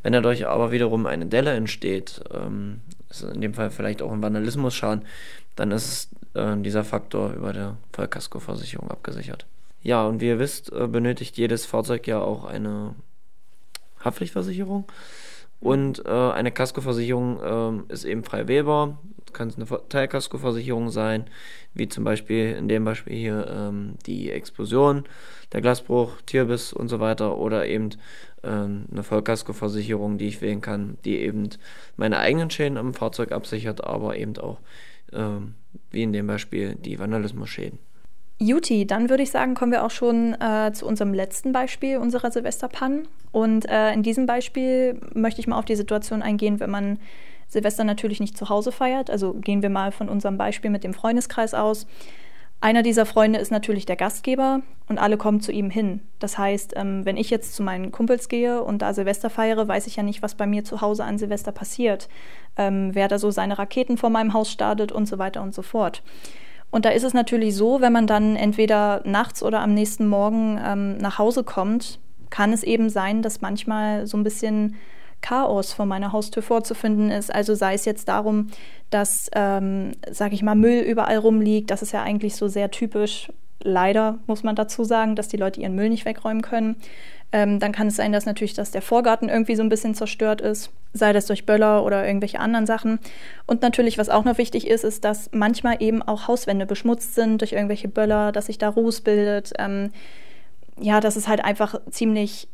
Wenn 0.02 0.12
dadurch 0.12 0.46
aber 0.46 0.70
wiederum 0.70 1.06
eine 1.06 1.26
Delle 1.26 1.52
entsteht, 1.52 2.20
ähm, 2.32 2.80
ist 3.10 3.22
in 3.22 3.40
dem 3.40 3.54
Fall 3.54 3.70
vielleicht 3.70 4.02
auch 4.02 4.12
ein 4.12 4.22
Vandalismusschaden, 4.22 5.04
dann 5.56 5.72
ist 5.72 6.10
äh, 6.34 6.56
dieser 6.58 6.84
Faktor 6.84 7.32
über 7.32 7.52
der 7.52 7.76
Vollkaskoversicherung 7.92 8.90
abgesichert. 8.90 9.46
Ja, 9.82 10.06
und 10.06 10.20
wie 10.20 10.28
ihr 10.28 10.38
wisst, 10.38 10.72
äh, 10.72 10.86
benötigt 10.86 11.36
jedes 11.36 11.66
Fahrzeug 11.66 12.06
ja 12.06 12.20
auch 12.20 12.44
eine 12.44 12.94
Haftpflichtversicherung. 14.04 14.84
Und 15.60 16.04
äh, 16.06 16.10
eine 16.10 16.52
Kaskoversicherung 16.52 17.86
äh, 17.88 17.92
ist 17.92 18.04
eben 18.04 18.22
frei 18.22 18.46
wählbar. 18.46 18.98
Kann 19.38 19.48
es 19.48 19.56
eine 19.56 19.66
Teilkaskoversicherung 19.88 20.90
sein, 20.90 21.26
wie 21.72 21.88
zum 21.88 22.02
Beispiel 22.02 22.56
in 22.58 22.66
dem 22.66 22.84
Beispiel 22.84 23.16
hier 23.16 23.46
ähm, 23.48 23.94
die 24.04 24.32
Explosion, 24.32 25.04
der 25.52 25.60
Glasbruch, 25.60 26.20
Tierbiss 26.26 26.72
und 26.72 26.88
so 26.88 26.98
weiter. 26.98 27.38
Oder 27.38 27.66
eben 27.66 27.90
ähm, 28.42 28.86
eine 28.90 29.04
Vollkaskoversicherung, 29.04 30.18
die 30.18 30.26
ich 30.26 30.42
wählen 30.42 30.60
kann, 30.60 30.98
die 31.04 31.18
eben 31.18 31.50
meine 31.96 32.18
eigenen 32.18 32.50
Schäden 32.50 32.76
am 32.78 32.94
Fahrzeug 32.94 33.30
absichert, 33.30 33.84
aber 33.84 34.16
eben 34.16 34.36
auch, 34.38 34.58
ähm, 35.12 35.54
wie 35.92 36.02
in 36.02 36.12
dem 36.12 36.26
Beispiel, 36.26 36.74
die 36.74 36.98
Vandalismusschäden. 36.98 37.78
Juti, 38.40 38.88
dann 38.88 39.08
würde 39.08 39.22
ich 39.22 39.30
sagen, 39.30 39.54
kommen 39.54 39.70
wir 39.70 39.84
auch 39.84 39.92
schon 39.92 40.34
äh, 40.40 40.72
zu 40.72 40.84
unserem 40.84 41.14
letzten 41.14 41.52
Beispiel 41.52 41.98
unserer 41.98 42.32
Silvesterpannen. 42.32 43.06
Und 43.30 43.68
äh, 43.68 43.92
in 43.92 44.02
diesem 44.02 44.26
Beispiel 44.26 45.00
möchte 45.14 45.40
ich 45.40 45.46
mal 45.46 45.58
auf 45.58 45.64
die 45.64 45.76
Situation 45.76 46.22
eingehen, 46.22 46.58
wenn 46.58 46.70
man 46.70 46.98
Silvester 47.48 47.84
natürlich 47.84 48.20
nicht 48.20 48.36
zu 48.36 48.48
Hause 48.48 48.72
feiert. 48.72 49.10
Also 49.10 49.34
gehen 49.34 49.62
wir 49.62 49.70
mal 49.70 49.90
von 49.90 50.08
unserem 50.08 50.38
Beispiel 50.38 50.70
mit 50.70 50.84
dem 50.84 50.94
Freundeskreis 50.94 51.54
aus. 51.54 51.86
Einer 52.60 52.82
dieser 52.82 53.06
Freunde 53.06 53.38
ist 53.38 53.52
natürlich 53.52 53.86
der 53.86 53.94
Gastgeber 53.94 54.62
und 54.88 54.98
alle 54.98 55.16
kommen 55.16 55.40
zu 55.40 55.52
ihm 55.52 55.70
hin. 55.70 56.00
Das 56.18 56.38
heißt, 56.38 56.74
ähm, 56.76 57.04
wenn 57.04 57.16
ich 57.16 57.30
jetzt 57.30 57.54
zu 57.54 57.62
meinen 57.62 57.92
Kumpels 57.92 58.28
gehe 58.28 58.62
und 58.64 58.82
da 58.82 58.92
Silvester 58.92 59.30
feiere, 59.30 59.68
weiß 59.68 59.86
ich 59.86 59.94
ja 59.94 60.02
nicht, 60.02 60.22
was 60.22 60.34
bei 60.34 60.44
mir 60.44 60.64
zu 60.64 60.80
Hause 60.80 61.04
an 61.04 61.18
Silvester 61.18 61.52
passiert. 61.52 62.08
Ähm, 62.56 62.90
wer 62.94 63.06
da 63.06 63.20
so 63.20 63.30
seine 63.30 63.58
Raketen 63.58 63.96
vor 63.96 64.10
meinem 64.10 64.32
Haus 64.32 64.50
startet 64.50 64.90
und 64.90 65.06
so 65.06 65.18
weiter 65.18 65.40
und 65.40 65.54
so 65.54 65.62
fort. 65.62 66.02
Und 66.70 66.84
da 66.84 66.90
ist 66.90 67.04
es 67.04 67.14
natürlich 67.14 67.54
so, 67.54 67.80
wenn 67.80 67.92
man 67.92 68.08
dann 68.08 68.34
entweder 68.34 69.02
nachts 69.04 69.42
oder 69.42 69.60
am 69.60 69.72
nächsten 69.72 70.08
Morgen 70.08 70.60
ähm, 70.62 70.98
nach 70.98 71.18
Hause 71.18 71.44
kommt, 71.44 72.00
kann 72.28 72.52
es 72.52 72.64
eben 72.64 72.90
sein, 72.90 73.22
dass 73.22 73.40
manchmal 73.40 74.06
so 74.06 74.16
ein 74.16 74.24
bisschen 74.24 74.74
Chaos 75.20 75.72
vor 75.72 75.86
meiner 75.86 76.12
Haustür 76.12 76.42
vorzufinden 76.42 77.10
ist. 77.10 77.34
Also 77.34 77.54
sei 77.54 77.74
es 77.74 77.84
jetzt 77.84 78.08
darum, 78.08 78.48
dass, 78.90 79.30
ähm, 79.34 79.92
sage 80.10 80.34
ich 80.34 80.42
mal, 80.42 80.54
Müll 80.54 80.80
überall 80.80 81.18
rumliegt. 81.18 81.70
Das 81.70 81.82
ist 81.82 81.92
ja 81.92 82.02
eigentlich 82.02 82.36
so 82.36 82.48
sehr 82.48 82.70
typisch. 82.70 83.30
Leider 83.60 84.18
muss 84.26 84.44
man 84.44 84.54
dazu 84.54 84.84
sagen, 84.84 85.16
dass 85.16 85.28
die 85.28 85.36
Leute 85.36 85.60
ihren 85.60 85.74
Müll 85.74 85.88
nicht 85.88 86.04
wegräumen 86.04 86.42
können. 86.42 86.76
Ähm, 87.30 87.58
dann 87.58 87.72
kann 87.72 87.88
es 87.88 87.96
sein, 87.96 88.12
dass 88.12 88.24
natürlich, 88.24 88.54
dass 88.54 88.70
der 88.70 88.80
Vorgarten 88.80 89.28
irgendwie 89.28 89.56
so 89.56 89.62
ein 89.62 89.68
bisschen 89.68 89.94
zerstört 89.94 90.40
ist, 90.40 90.70
sei 90.94 91.12
das 91.12 91.26
durch 91.26 91.44
Böller 91.44 91.84
oder 91.84 92.06
irgendwelche 92.06 92.40
anderen 92.40 92.64
Sachen. 92.64 93.00
Und 93.46 93.60
natürlich, 93.60 93.98
was 93.98 94.08
auch 94.08 94.24
noch 94.24 94.38
wichtig 94.38 94.66
ist, 94.66 94.84
ist, 94.84 95.04
dass 95.04 95.28
manchmal 95.32 95.82
eben 95.82 96.00
auch 96.02 96.26
Hauswände 96.26 96.64
beschmutzt 96.64 97.14
sind 97.14 97.42
durch 97.42 97.52
irgendwelche 97.52 97.88
Böller, 97.88 98.32
dass 98.32 98.46
sich 98.46 98.56
da 98.56 98.70
Ruß 98.70 99.02
bildet. 99.02 99.52
Ähm, 99.58 99.90
ja, 100.80 101.00
dass 101.00 101.16
es 101.16 101.28
halt 101.28 101.44
einfach 101.44 101.80
ziemlich 101.90 102.48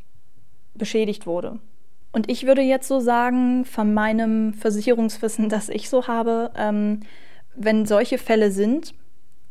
beschädigt 0.75 1.27
wurde. 1.27 1.59
Und 2.15 2.31
ich 2.31 2.47
würde 2.47 2.63
jetzt 2.63 2.87
so 2.87 3.01
sagen, 3.01 3.65
von 3.65 3.93
meinem 3.93 4.55
Versicherungswissen, 4.55 5.49
das 5.51 5.69
ich 5.69 5.91
so 5.91 6.07
habe, 6.07 6.53
ähm, 6.57 7.01
wenn 7.57 7.87
solche 7.87 8.19
Fälle 8.19 8.53
sind, 8.53 8.95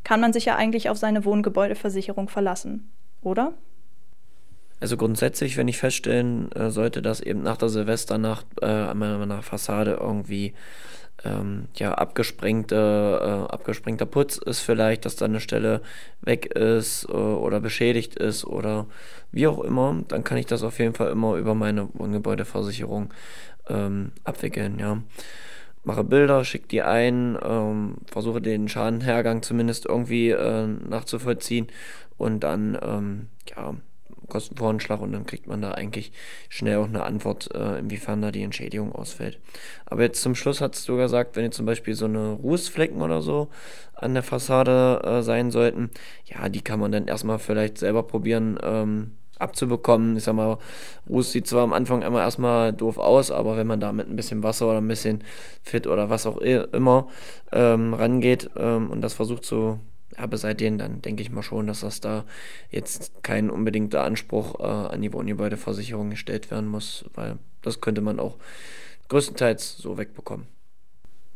kann 0.05 0.21
man 0.21 0.31
sich 0.31 0.45
ja 0.45 0.55
eigentlich 0.55 0.89
auf 0.89 0.97
seine 0.97 1.25
Wohngebäudeversicherung 1.25 2.29
verlassen, 2.29 2.89
oder? 3.21 3.53
Also 4.79 4.95
grundsätzlich, 4.95 5.57
wenn 5.57 5.67
ich 5.67 5.77
feststellen 5.77 6.51
äh, 6.53 6.71
sollte, 6.71 7.01
dass 7.01 7.19
eben 7.19 7.43
nach 7.43 7.57
der 7.57 7.67
Silvesternacht 7.67 8.45
äh, 8.61 8.65
an 8.65 8.97
meiner 8.97 9.41
Fassade 9.41 9.97
irgendwie 9.99 10.53
ähm, 11.23 11.67
ja, 11.75 11.93
abgesprengte, 11.93 12.75
äh, 13.21 13.53
abgesprengter 13.53 14.05
Putz 14.05 14.37
ist 14.37 14.59
vielleicht, 14.59 15.05
dass 15.05 15.15
da 15.15 15.25
eine 15.25 15.39
Stelle 15.39 15.81
weg 16.21 16.47
ist 16.47 17.05
äh, 17.09 17.13
oder 17.13 17.59
beschädigt 17.59 18.15
ist 18.15 18.45
oder 18.45 18.87
wie 19.31 19.47
auch 19.47 19.59
immer, 19.63 20.03
dann 20.07 20.23
kann 20.23 20.37
ich 20.37 20.45
das 20.45 20.63
auf 20.63 20.79
jeden 20.79 20.93
Fall 20.93 21.11
immer 21.11 21.35
über 21.35 21.55
meine 21.55 21.89
Wohngebäudeversicherung 21.93 23.13
ähm, 23.69 24.11
abwickeln, 24.23 24.79
ja. 24.79 25.01
Mache 25.85 26.05
Bilder, 26.05 26.45
schicke 26.45 26.69
die 26.69 26.81
ein, 26.81 27.37
ähm, 27.43 27.97
versuche 28.05 28.41
den 28.41 28.69
Schadenhergang 28.69 29.41
zumindest 29.41 29.85
irgendwie 29.85 30.29
äh, 30.29 30.65
nachzuvollziehen 30.65 31.67
und 32.17 32.41
dann, 32.41 32.77
ähm, 32.81 33.27
ja, 33.53 33.75
Kostenvoranschlag 34.27 35.01
und 35.01 35.11
dann 35.11 35.25
kriegt 35.25 35.47
man 35.47 35.61
da 35.61 35.71
eigentlich 35.71 36.11
schnell 36.49 36.77
auch 36.77 36.87
eine 36.87 37.03
Antwort, 37.03 37.49
äh, 37.53 37.79
inwiefern 37.79 38.21
da 38.21 38.31
die 38.31 38.43
Entschädigung 38.43 38.93
ausfällt. 38.93 39.39
Aber 39.85 40.03
jetzt 40.03 40.21
zum 40.21 40.35
Schluss 40.35 40.61
hast 40.61 40.87
du 40.87 40.97
gesagt, 40.97 41.35
wenn 41.35 41.45
jetzt 41.45 41.57
zum 41.57 41.65
Beispiel 41.65 41.95
so 41.95 42.05
eine 42.05 42.31
Rußflecken 42.31 43.01
oder 43.01 43.21
so 43.21 43.49
an 43.95 44.13
der 44.13 44.23
Fassade 44.23 45.01
äh, 45.03 45.21
sein 45.21 45.51
sollten, 45.51 45.91
ja, 46.25 46.49
die 46.49 46.61
kann 46.61 46.79
man 46.79 46.91
dann 46.91 47.07
erstmal 47.07 47.39
vielleicht 47.39 47.77
selber 47.77 48.03
probieren, 48.03 48.57
ähm, 48.61 49.11
abzubekommen. 49.39 50.17
Ich 50.17 50.23
sag 50.23 50.35
mal, 50.35 50.57
Ruß 51.09 51.31
sieht 51.31 51.47
zwar 51.47 51.63
am 51.63 51.73
Anfang 51.73 52.01
immer 52.01 52.21
erstmal 52.21 52.73
doof 52.73 52.97
aus, 52.97 53.31
aber 53.31 53.57
wenn 53.57 53.67
man 53.67 53.79
da 53.79 53.91
mit 53.91 54.09
ein 54.09 54.15
bisschen 54.15 54.43
Wasser 54.43 54.67
oder 54.67 54.79
ein 54.79 54.87
bisschen 54.87 55.23
Fit 55.61 55.87
oder 55.87 56.09
was 56.09 56.25
auch 56.25 56.37
immer 56.37 57.07
ähm, 57.51 57.93
rangeht 57.93 58.49
ähm, 58.55 58.89
und 58.89 59.01
das 59.01 59.13
versucht 59.13 59.45
zu 59.45 59.79
ja, 60.17 60.25
beseitigen, 60.25 60.77
dann 60.77 61.01
denke 61.01 61.21
ich 61.21 61.31
mal 61.31 61.43
schon, 61.43 61.67
dass 61.67 61.81
das 61.81 62.01
da 62.01 62.25
jetzt 62.69 63.23
kein 63.23 63.49
unbedingter 63.49 64.03
Anspruch 64.03 64.59
äh, 64.59 64.63
an 64.63 65.01
die 65.01 65.13
Wohngebäudeversicherung 65.13 66.09
gestellt 66.09 66.51
werden 66.51 66.67
muss, 66.67 67.05
weil 67.13 67.37
das 67.61 67.81
könnte 67.81 68.01
man 68.01 68.19
auch 68.19 68.37
größtenteils 69.09 69.77
so 69.77 69.97
wegbekommen. 69.97 70.47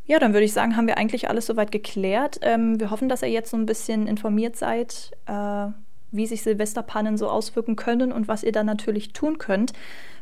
Ja, 0.04 0.18
dann 0.18 0.32
würde 0.32 0.44
ich 0.44 0.54
sagen, 0.54 0.76
haben 0.76 0.86
wir 0.86 0.96
eigentlich 0.96 1.28
alles 1.28 1.46
soweit 1.46 1.70
geklärt. 1.70 2.38
Ähm, 2.42 2.80
wir 2.80 2.90
hoffen, 2.90 3.10
dass 3.10 3.22
ihr 3.22 3.28
jetzt 3.28 3.50
so 3.50 3.58
ein 3.58 3.66
bisschen 3.66 4.06
informiert 4.06 4.56
seid, 4.56 5.12
äh, 5.26 5.66
wie 6.10 6.26
sich 6.26 6.42
Silvesterpannen 6.42 7.18
so 7.18 7.28
auswirken 7.28 7.76
können 7.76 8.10
und 8.12 8.26
was 8.26 8.42
ihr 8.42 8.52
dann 8.52 8.64
natürlich 8.64 9.12
tun 9.12 9.36
könnt. 9.36 9.74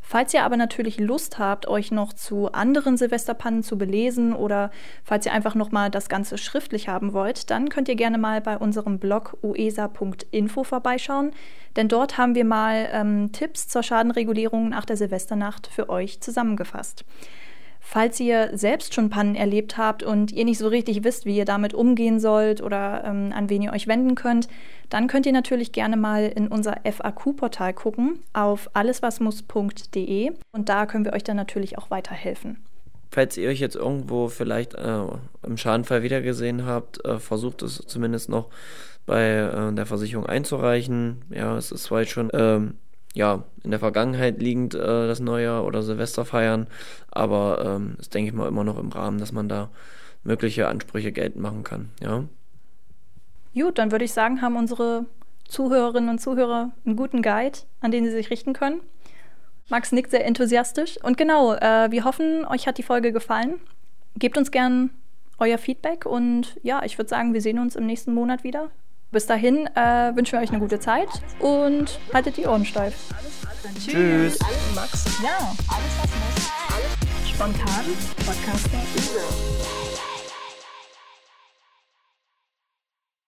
Falls 0.08 0.32
ihr 0.32 0.44
aber 0.44 0.56
natürlich 0.56 1.00
Lust 1.00 1.40
habt, 1.40 1.66
euch 1.66 1.90
noch 1.90 2.12
zu 2.12 2.52
anderen 2.52 2.96
Silvesterpannen 2.96 3.64
zu 3.64 3.76
belesen 3.76 4.34
oder 4.34 4.70
falls 5.02 5.26
ihr 5.26 5.32
einfach 5.32 5.56
noch 5.56 5.72
mal 5.72 5.90
das 5.90 6.08
Ganze 6.08 6.38
schriftlich 6.38 6.86
haben 6.86 7.12
wollt, 7.12 7.50
dann 7.50 7.70
könnt 7.70 7.88
ihr 7.88 7.96
gerne 7.96 8.16
mal 8.16 8.40
bei 8.40 8.56
unserem 8.56 9.00
Blog 9.00 9.36
uesa.info 9.42 10.62
vorbeischauen, 10.62 11.32
denn 11.74 11.88
dort 11.88 12.18
haben 12.18 12.36
wir 12.36 12.44
mal 12.44 12.88
ähm, 12.92 13.32
Tipps 13.32 13.66
zur 13.66 13.82
Schadenregulierung 13.82 14.68
nach 14.68 14.84
der 14.84 14.96
Silvesternacht 14.96 15.66
für 15.66 15.88
euch 15.88 16.20
zusammengefasst. 16.20 17.04
Falls 17.88 18.18
ihr 18.18 18.50
selbst 18.52 18.94
schon 18.94 19.10
Pannen 19.10 19.36
erlebt 19.36 19.78
habt 19.78 20.02
und 20.02 20.32
ihr 20.32 20.44
nicht 20.44 20.58
so 20.58 20.66
richtig 20.66 21.04
wisst, 21.04 21.24
wie 21.24 21.36
ihr 21.36 21.44
damit 21.44 21.72
umgehen 21.72 22.18
sollt 22.18 22.60
oder 22.60 23.04
ähm, 23.04 23.32
an 23.32 23.48
wen 23.48 23.62
ihr 23.62 23.72
euch 23.72 23.86
wenden 23.86 24.16
könnt, 24.16 24.48
dann 24.88 25.06
könnt 25.06 25.24
ihr 25.24 25.32
natürlich 25.32 25.70
gerne 25.70 25.96
mal 25.96 26.24
in 26.24 26.48
unser 26.48 26.80
FAQ-Portal 26.82 27.74
gucken 27.74 28.18
auf 28.32 28.68
alleswasmuss.de 28.74 30.32
und 30.50 30.68
da 30.68 30.86
können 30.86 31.04
wir 31.04 31.12
euch 31.12 31.22
dann 31.22 31.36
natürlich 31.36 31.78
auch 31.78 31.88
weiterhelfen. 31.88 32.58
Falls 33.12 33.36
ihr 33.36 33.48
euch 33.48 33.60
jetzt 33.60 33.76
irgendwo 33.76 34.26
vielleicht 34.26 34.74
äh, 34.74 35.04
im 35.44 35.56
Schadenfall 35.56 36.02
wiedergesehen 36.02 36.66
habt, 36.66 37.04
äh, 37.04 37.20
versucht 37.20 37.62
es 37.62 37.76
zumindest 37.86 38.28
noch 38.28 38.48
bei 39.06 39.28
äh, 39.28 39.72
der 39.72 39.86
Versicherung 39.86 40.26
einzureichen. 40.26 41.22
Ja, 41.30 41.56
es 41.56 41.70
ist 41.70 41.84
zwar 41.84 42.04
schon 42.04 42.30
ähm, 42.34 42.74
ja, 43.16 43.44
in 43.64 43.70
der 43.70 43.80
Vergangenheit 43.80 44.42
liegend 44.42 44.74
äh, 44.74 45.06
das 45.08 45.20
Neujahr 45.20 45.64
oder 45.64 45.82
Silvester 45.82 46.26
feiern, 46.26 46.66
aber 47.10 47.64
ähm, 47.64 47.96
ist, 47.98 48.12
denke 48.12 48.28
ich 48.28 48.34
mal, 48.34 48.46
immer 48.46 48.62
noch 48.62 48.78
im 48.78 48.90
Rahmen, 48.90 49.18
dass 49.18 49.32
man 49.32 49.48
da 49.48 49.70
mögliche 50.22 50.68
Ansprüche 50.68 51.12
geltend 51.12 51.42
machen 51.42 51.64
kann, 51.64 51.88
ja. 52.02 52.24
Gut, 53.54 53.78
dann 53.78 53.90
würde 53.90 54.04
ich 54.04 54.12
sagen, 54.12 54.42
haben 54.42 54.56
unsere 54.56 55.06
Zuhörerinnen 55.48 56.10
und 56.10 56.20
Zuhörer 56.20 56.72
einen 56.84 56.96
guten 56.96 57.22
Guide, 57.22 57.60
an 57.80 57.90
den 57.90 58.04
sie 58.04 58.10
sich 58.10 58.28
richten 58.28 58.52
können. 58.52 58.82
Max 59.70 59.92
nickt 59.92 60.10
sehr 60.10 60.26
enthusiastisch. 60.26 61.02
Und 61.02 61.16
genau, 61.16 61.54
äh, 61.54 61.90
wir 61.90 62.04
hoffen, 62.04 62.44
euch 62.44 62.66
hat 62.66 62.76
die 62.76 62.82
Folge 62.82 63.12
gefallen. 63.12 63.54
Gebt 64.18 64.36
uns 64.36 64.50
gern 64.50 64.90
euer 65.38 65.56
Feedback 65.56 66.04
und 66.04 66.58
ja, 66.62 66.82
ich 66.84 66.98
würde 66.98 67.08
sagen, 67.08 67.32
wir 67.32 67.40
sehen 67.40 67.58
uns 67.58 67.76
im 67.76 67.86
nächsten 67.86 68.12
Monat 68.12 68.44
wieder. 68.44 68.70
Bis 69.12 69.26
dahin 69.26 69.66
äh, 69.74 70.14
wünschen 70.14 70.32
wir 70.32 70.40
euch 70.40 70.50
eine 70.50 70.58
gute 70.58 70.80
Zeit 70.80 71.08
und 71.38 71.98
haltet 72.12 72.36
die 72.36 72.46
Ohren 72.46 72.64
steif. 72.64 72.94
Tschüss. 73.78 74.38
Max. 74.74 75.04
Ja, 75.22 75.54
alles 75.68 75.92
was 76.00 76.10
muss. 76.10 76.50
Alles 76.74 77.30
spontan. 77.30 77.84
Podcaster. 78.24 79.85